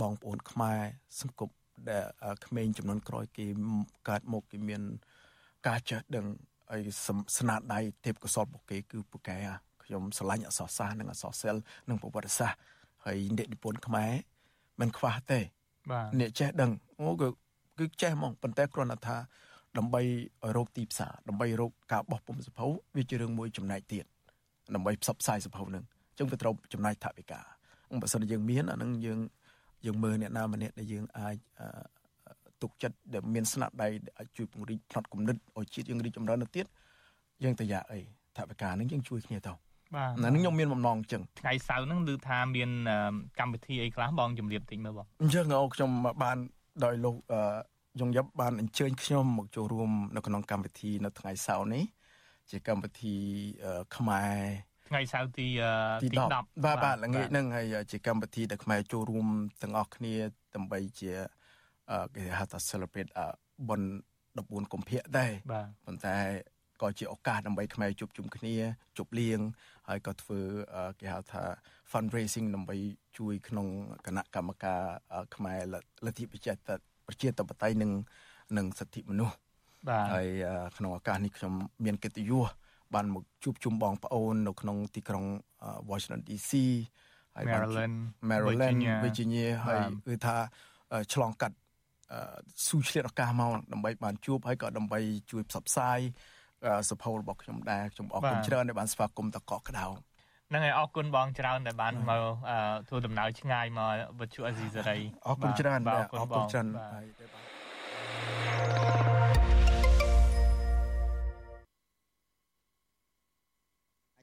[0.00, 0.80] បងប្អូនខ្មែរ
[1.20, 1.50] សង្គម
[1.88, 2.04] ដែល
[2.46, 3.46] ក្មេងចំនួនក្រោយគេ
[4.08, 4.82] កើតមកគេមាន
[5.66, 6.26] ការចេះដឹង
[6.70, 6.82] ហើយ
[7.38, 9.36] ស្នាដៃទេពកោសលពួកគេគឺពួកគេ
[9.88, 12.58] ខ្ញុំស្រឡាញ់អក្សរសាស្ត្រនិងអក្សរសិល្ប៍និងប្រវត្តិសាស្ត្រ
[13.04, 14.12] ហើយនិពន្ធខ្មែរ
[14.80, 15.40] មិនខ្វះទេ
[15.90, 16.70] បាទអ្នកចេះដឹង
[17.00, 17.28] អូគឺ
[17.78, 19.16] គឺចេះហ្មងប៉ុន្តែគ្រាន់តែថា
[19.78, 22.66] ដើម្បីឲ្យរកទីផ្សារដើម្បីរកការបោះពុំសភៅ
[22.96, 24.04] វាជារឿងមួយចំណែកទៀត
[24.74, 27.40] ដើម្បីផ្សព្វផ្សាយសភៅនឹងអញ្ចឹងវាត្រូវចំណាយថវិកា
[28.02, 29.18] បើសិនជាយើងមានអានឹងយើង
[29.86, 31.36] យើងមើលអ្នកណាម្នាក់ដែលយើងអាច
[32.62, 36.66] ទុកចិត្តដែលមានស្នាដៃអាចជួយពង្រីកផ្នត់គំនិតឲ្យជាតិយើងរីកចម្រើនទៅទៀត
[37.44, 38.00] យើងទៅយ៉ាអី
[38.36, 42.70] ថវិកានឹងយើងជួយគ្នាទៅ បាទហ្នឹងខ្ញុំមានបំណងអញ្ចឹងថ្ងៃសៅរ៍ហ្នឹងឮថាមាន
[43.38, 45.90] កម្មវិធីអីខ្លះបងជំរាបតិចមើលបងអញ្ចឹងអូខ្ញុំ
[46.22, 46.38] បាន
[46.84, 47.16] ដោយលោក
[48.00, 51.84] យងយប់បានអញ្ជើញខ្ញុំមកចូលរួមនៅក្នុងកម្មវិធីនៅថ្ងៃសៅរ៍នេះ
[52.50, 53.16] ជាកម្មវិធី
[53.96, 54.38] ខ្មែរ
[54.88, 55.46] ថ្ងៃសៅរ៍ទី
[56.02, 59.26] ទី10បាទបាទល្ងាចហ្នឹងហើយជាកម្មវិធីដែលខ្មែរចូលរួម
[59.62, 60.14] ទាំងអស់គ្នា
[60.54, 61.12] ដើម្បីជា
[62.14, 63.10] គេហៅថា celebrate
[63.68, 63.90] បុណ្យ
[64.28, 65.32] 14កុម្ភៈដែរ
[65.86, 66.16] ប៉ុន្តែ
[66.82, 68.54] ក៏ជាឱកាសដើម្បីខ្មែរជួបជុំគ្នា
[68.98, 69.40] ជប់លៀង
[69.88, 70.40] ហើយក៏ធ្វើ
[71.00, 71.42] គេហៅថា
[71.90, 72.76] fundraising ដើម្បី
[73.18, 73.66] ជួយក្នុង
[74.06, 74.82] គណៈកម្មការ
[75.34, 75.60] ខ្មែរ
[76.06, 76.52] លទ្ធិប្រជា
[77.06, 77.92] ប្រជាធិបតេយ្យនិង
[78.56, 79.36] និងសិទ្ធិមនុស្ស
[79.88, 80.28] បាទហើយ
[80.76, 81.52] ក្នុងឱកាសនេះខ្ញុំ
[81.84, 82.48] មានកិត្តិយស
[82.94, 85.24] បានមកជួបជុំបងប្អូននៅក្នុងទីក្រុង
[85.88, 86.52] Washington DC
[87.36, 87.96] ហើយ Maryland
[88.30, 90.36] Maryland Virginia ហើយគឺថា
[91.12, 91.56] ឆ្លងកាត់
[92.66, 95.00] ស៊ូឆ្លៀតឱកាសមកដើម្បីបានជួបហើយក៏ដើម្បី
[95.30, 96.00] ជួយផ្សព្វផ្សាយ
[96.90, 99.84] សភៅរបស់ខ្ញុំដែរខ្ញុំអរគុណច្រើនដែលបានស្វាគមន៍តកកក្តៅ
[100.50, 102.24] ហ្នឹងហើយអរគុណបងច្រើនដែលបានមក
[102.88, 107.06] ធ្វើដំណើរឆ្ងាយមកវិទ្យុអេស៊ីសេរីអរគុណច្រើនបាទអរគុណច្រើនហើយ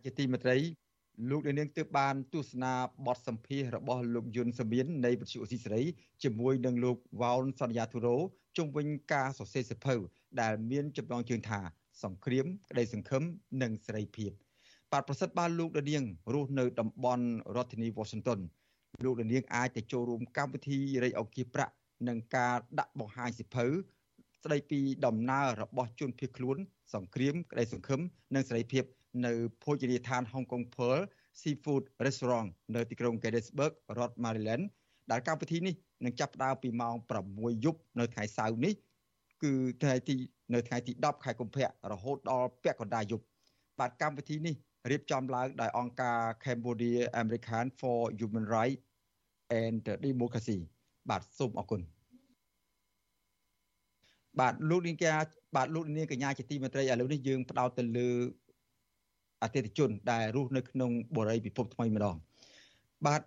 [0.03, 0.57] ជាទីមេត្រី
[1.29, 2.73] លោកនាងទើបបានទស្សនា
[3.05, 5.83] បទសម្ភាសរបស់លោកយុនសមៀននៃវិទ្យុអេស៊ីសេរី
[6.23, 8.17] ជាមួយនឹងលោកវ៉ោនសន្យាធូរ៉ូ
[8.57, 9.95] ជុំវិញការសរសេរសភៅ
[10.41, 11.61] ដែលមានចំណងជើងថា
[12.03, 13.23] សង្គ្រាមក្តីសង្ឃឹម
[13.61, 14.31] និងសេរីភាព
[14.91, 17.25] បាទប្រសិទ្ធបានលោកនាងរស់នៅតំបន់
[17.55, 18.39] រដ្ឋធានី Washington
[19.03, 21.73] លោកនាងអាចទៅចូលរួមកម្មវិធីរៃអង្គាសប្រាក់
[22.07, 23.65] និងការដាក់បង្ហាញសិភៅ
[24.43, 26.57] ស្ដីពីដំណើររបស់ជនភៀសខ្លួន
[26.93, 28.01] សង្គ្រាមក្តីសង្ឃឹម
[28.35, 28.83] និងសេរីភាព
[29.25, 29.33] នៅ
[29.63, 31.01] ភោជនីយដ្ឋាន Hong Kong Pearl
[31.39, 34.63] Seafood Restaurant នៅទីក្រុង Gettysburg រដ្ឋ Maryland
[35.11, 35.75] ដែលកម្មវិធីនេះ
[36.05, 36.95] នឹងចាប់ផ្ដើមពីម៉ោង
[37.29, 38.73] 6យប់នៅថ្ងៃសៅរ៍នេះ
[39.45, 40.15] គឺថ្ងៃទី
[40.53, 43.25] នៅថ្ងៃទី10ខែកុម្ភៈរហូតដល់ពាក់កណ្ដាលយប់
[43.79, 44.55] បាទកម្មវិធីនេះ
[44.91, 48.81] រៀបចំឡើងដោយអង្គការ Cambodia American for Human Rights
[49.61, 50.57] and Democracy
[51.09, 51.81] បាទសូមអរគុណ
[54.39, 55.13] បាទលោកនាងកា
[55.55, 58.09] បាទលោកនាងកញ្ញាជាទីមេត្រីឥឡូវនេះយើងផ្ដោតទៅលើ
[59.43, 62.15] អតិថិជន ដែលរស់នៅក្នុងបរិយាពិភពថ្មីម្ដង
[63.05, 63.21] បាទ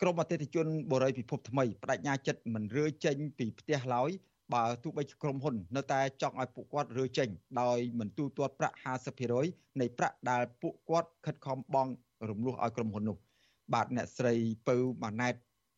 [0.00, 4.10] ក្រមអតិថិជនបរិយាពិភពថ្មីបដិញ្ញាចិត្តមិនរើចេញពីផ្ទះឡើយ
[4.54, 7.28] បើទោះបីក្រុមហ៊ុន នៅតែចង់ឲ្យពួកគាត់រើចេញ
[7.60, 8.76] ដោយមិនទូទាត់ប្រាក់
[9.26, 11.92] 50%នៃប្រាក់ដែលពួកគាត់ខិតខំបង់
[12.30, 13.16] រំលោះឲ្យក្រុមហ៊ុននោះ
[13.74, 14.34] បាទអ្នកស្រី
[14.68, 15.34] ពៅម៉ាណែត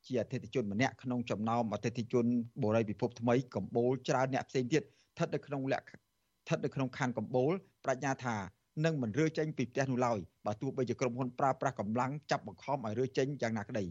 [0.07, 2.27] ជាអតិថិជនម្នាក់ក្នុងចំណោមអតិថិជន
[2.63, 7.53] បរិយាពិភពថ្មីកម្ពុជាច្រើនអ្នកផ្សេងទៀតស្ថិតនៅក្នុងលក្ខស្ថិតនៅក្នុងខណ្ឌកម្ពុជា
[7.87, 8.37] បញ្ញាថា
[8.85, 13.85] នឹងមិនរើចេញពីផ្ទះនោះឡើយបើទោះបីជាក្រុមហ៊ុនប្រើប្រាស់កម្លាំងចាប់បង្ខំឲ្យរើចេញយ៉ាងណាក្តី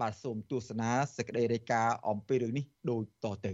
[0.00, 3.52] បាទសូមទស្សនាសេចក្តីរាយការណ៍អំពីរឿងនេះដូចតទៅ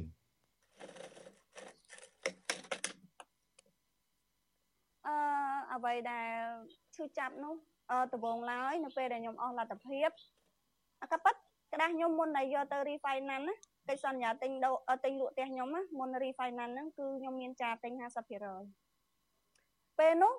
[5.06, 6.40] អឺ អ្វីដែល
[6.96, 7.54] ឈឺចាប់នោះ
[7.90, 10.08] អឺដំបងឡើយនៅពេលដែលខ្ញុំអស់លទ្ធភាព
[11.02, 11.34] អកប៉ិត
[11.72, 13.54] ក្តាស់ខ្ញុំមុនដែលយកទៅ refinance ណា
[13.88, 14.74] កិច្ចសន្យាទិញដូរ
[15.04, 17.92] ទិញលក់ផ្ទះខ្ញុំណាមុន refinance ហ្នឹងគឺខ្ញុំមានចាទិញ
[18.76, 20.32] 50%ពេលនោះ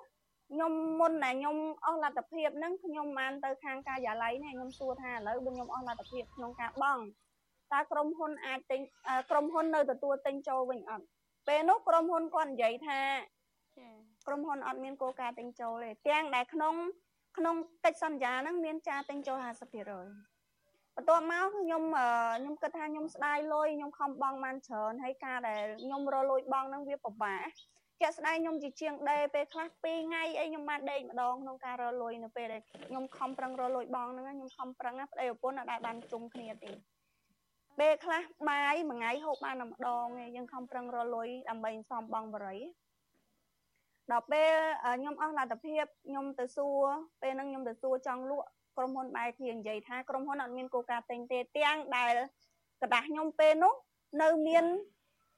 [0.52, 7.02] ខ្ញុំមុនដែលខ្ញុំអស់លទ្ធភាពហ្នឹងខ្ញុំបានទៅខាងការិយាល័យនេះខ្ញុំសួរថាឥឡូវបើខ្ញុំអស់លទ្ធភាពក្នុងការបង់
[7.72, 8.80] តើក្រុមហ៊ុនអាចទិញ
[9.30, 11.04] ក្រុមហ៊ុននៅទទួលទិញចូលវិញអត់
[11.48, 13.00] ពេលនោះក្រុមហ៊ុនគាត់និយាយថា
[14.26, 16.74] ក្រុមហ៊ុនអត់មានគោលការណ៍ទិញចូលទេទាំងដែលក្នុង
[17.38, 17.54] ក្នុង
[17.84, 21.82] កិច្ចសន្យាហ្នឹងមានចាទិញចូល50%បន្ទាប់មកខ្ញុំ
[22.38, 27.48] ខ្ញុំគិតថាខ្ញុំស្ដាយលុយខ្ញុំខំបង់បានច្រើនហើយការដែលខ្ញុំរលួយបង់ហ្នឹងវាពិបាក
[28.00, 36.72] ជាក់ស្ដែងខ្ញុំជាជាងដេពេលខ្លះ2ថ្ងៃអីខ្ញុំបានដេកម្ដងក្នុងការរលួយនៅពេលដែលខ្ញុំខំប្រឹងរលួយបងហ្នឹងខ្ញុំខំប្រឹងប្តីប្រពន្ធអត់ដែលបានជុំគ្នាទេ
[37.78, 42.60] ពេលខ្លះបាយមួយថ្ងៃហូបបានតែម្ដងឯងយើងខំប្រឹងរលួយដើម្បីសំបងបរិយ
[44.11, 44.53] ដល់ពេល
[44.99, 46.85] ខ្ញុំអស់លទ្ធភាពខ្ញុំទៅសួរ
[47.21, 48.47] ពេលហ្នឹងខ្ញុំទៅសួរចង់លក់
[48.77, 52.13] ក្រុមហ៊ុនបែរជានិយាយថាក្រុមហ៊ុនអត់មានគោលការណ៍ទិញទេទាំងដែល
[52.81, 53.73] กระดาษខ្ញុំពេលនោះ
[54.21, 54.65] នៅមាន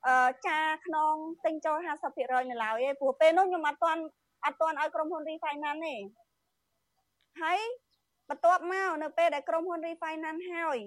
[0.08, 1.14] អឺចាក្នុង
[1.46, 1.78] ទិញចូល
[2.14, 4.02] 50%នៅឡើយឯងព្រោះពេលនោះខ្ញុំអត់ទាន់
[4.46, 5.96] អត់ទាន់ឲ្យក្រុមហ៊ុន refinance ទេ
[7.42, 7.60] ហើយ
[8.30, 10.78] បន្ទាប់មកនៅពេលដែលក្រុមហ៊ុន refinance ហើយ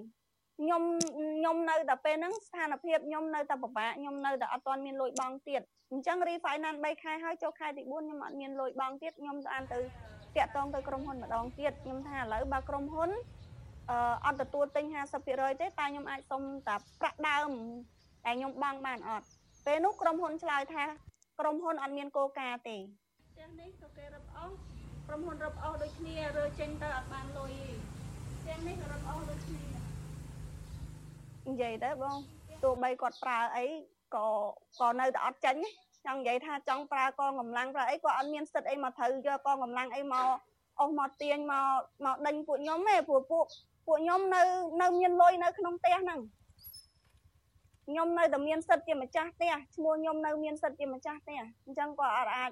[0.58, 0.82] ខ្ញុំ
[1.16, 9.78] ខ្ញុំនៅតែពេលហ្នឹងស្ថានភាពខ្ញុំនៅតែពិបាកខ្ញុំនៅតែអត់ទាន់មានលុយបង់ទៀតអញ្ចឹង refinance 3ខែហើយចូលខែទី4ខ្ញុំអត់មានលុយបង់ទៀតខ្ញុំបានទៅ
[10.36, 13.10] តាក់ទងទៅក្រុមហ៊ុនម្ដងទៀតខ្ញុំថាឥឡូវបើក្រុមហ៊ុន
[13.90, 14.84] អឺអត់ទទួលទិញ
[15.24, 17.50] 50%ទេតែខ្ញុំអាចសុំតែប្រាក់ដើម
[18.24, 19.26] តែខ្ញុំបង់បានអត់
[19.66, 20.84] ពេលនោះក្រុមហ៊ុនឆ្លើយថា
[21.40, 22.76] ក្រុមហ៊ុនអត់មានគោលការណ៍ទេ
[23.32, 24.54] ផ្ទះនេះក៏គេរឹបអស់
[25.08, 27.52] ក្រុមហ៊ុនរឹបអស់ដូចគ្នារើចេញទៅអត់បានលុយ
[28.46, 29.75] ទេផ្ទះនេះក៏រឹបអស់ដូចគ្នា
[31.48, 32.16] និយាយទៅបង
[32.62, 33.64] ទោះបីគាត់ប្រើអី
[34.14, 34.26] ក៏
[34.80, 35.56] ក៏នៅតែអត់ចេញ
[36.06, 40.26] ចង់និយាយថាចង់ប្រើកងកម្លាំងប្រើអីគាត់អត់មានសិទ្ធអីមកត្រូវយកកងកម្លាំងអីមក
[40.80, 41.66] អស់មកទាញមក
[42.04, 43.44] មកដេញពួកខ្ញុំទេព្រោះពួក
[43.86, 44.42] ពួកខ្ញុំនៅ
[44.82, 46.20] នៅមានលុយនៅក្នុងផ្ទះហ្នឹង
[47.86, 52.50] ខ្ញុំនៅតែមានសិទ្ធជាម្ចាស់ផ្ទះឈ្មោះខ្ញុំនៅមានសិទ្ធជាម្ចាស់ផ្ទះអញ្ចឹងក៏អត់អាច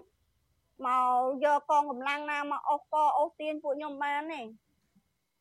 [0.86, 4.40] មកយកកងកម្លាំងណាមកអស់កអស់ទាញពួកខ្ញុំបានទេ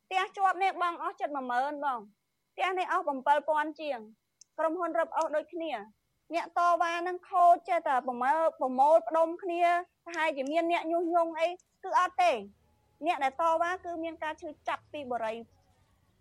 [0.06, 2.00] ផ្ទះជាប់នេះបងអស់ចិត្ត10000បង
[2.54, 3.06] ផ្ទះនេះអស់
[3.42, 4.00] 7000ជាង
[4.58, 5.72] ក្រុមហ៊ុនរឹបអស់ដូចគ្នា
[6.36, 9.64] អ្នកតវ៉ានឹងខូចចេះតែប្រមើប្រមូលផ្ដុំគ្នា
[10.06, 11.48] ប្រហែលជាមានអ្នកញុះញង់អី
[11.84, 12.32] គឺអត់ទេ
[13.06, 15.36] អ្នកដែលតវ៉ាគឺមានការឈឺចាប់ពីបរិយ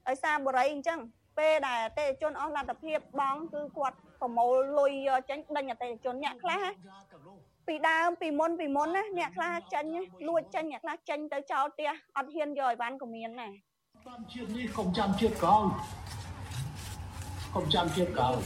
[0.06, 1.00] ដោយសារបរិយអញ្ចឹង
[1.38, 6.62] ពេលដែលអតិថិជនអស់លទ្ធភាពបង់គឺគាត់ប្រមូលលុយយកចេញដេញអតិថិជនអ្នកខ្លះ
[7.68, 9.84] ពីដើមពីមុនពីមុនណាអ្នកខ្លះចេញ
[10.28, 13.52] លួចចេញអ្នកខ្លះចេញទៅចោលផ្ទះអត់ហ៊ានយកអីវ៉ាន់ក៏មានដែរ
[14.08, 15.64] តាមជាតិនេះកុំចាំជាតិក្រោយ
[17.54, 18.36] កុំចាំជាតិក្រោយ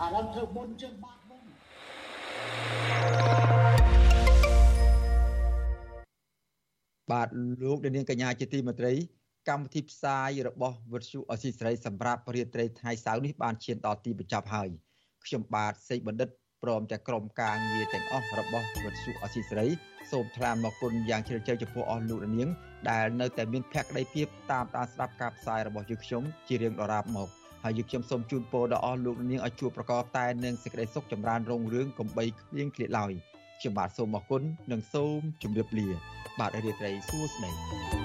[0.00, 1.44] អារម្មណ៍ធ្វើមុនចឹងបាក់មុន
[7.10, 7.28] បាទ
[7.64, 8.92] លោកនាងកញ្ញាជាទីមេត្រី
[9.48, 14.68] កម្មវិធីផ្សាយរបស់វិទ្យុអស៊ីសេរីសម្រាប់រាត្រីថ្ងៃសៅរ៍នេះបានឈានដល់ទីបញ្ចប់ហើយ
[15.24, 16.28] ខ្ញុំបាទសេកបណ្ឌិត
[16.62, 19.68] ព្រមទាំងក្រុមការងារទាំងអស់របស់វិទ្យុអស៊ីសេរី
[20.10, 22.48] សូមថ្លែងអំណរគុណយ៉ាងជ្រាលជ្រៅចំពោះអស់លោកនាង
[22.90, 33.12] ដែលនៅតែមានភក្ដីភាពតាមដានស្ដាប់ការផ្សាយរបស់យើងខ្ញុំជារៀងដរាបមក ហើយយើងខ្ញុំសូមជូនពរដល់អស់លោកនាងឲ្យជួបប្រកបតែនឹងសេចក្តីសុខចម្រើនរុងរឿងកំបីគ្លៀងគ្លាតឡើយ
[33.58, 34.42] ខ្ញុំបាទសូមអរគុណ
[34.72, 35.88] និងសូមជម្រាបលា
[36.40, 38.01] បាទរីត្រីសួស្តី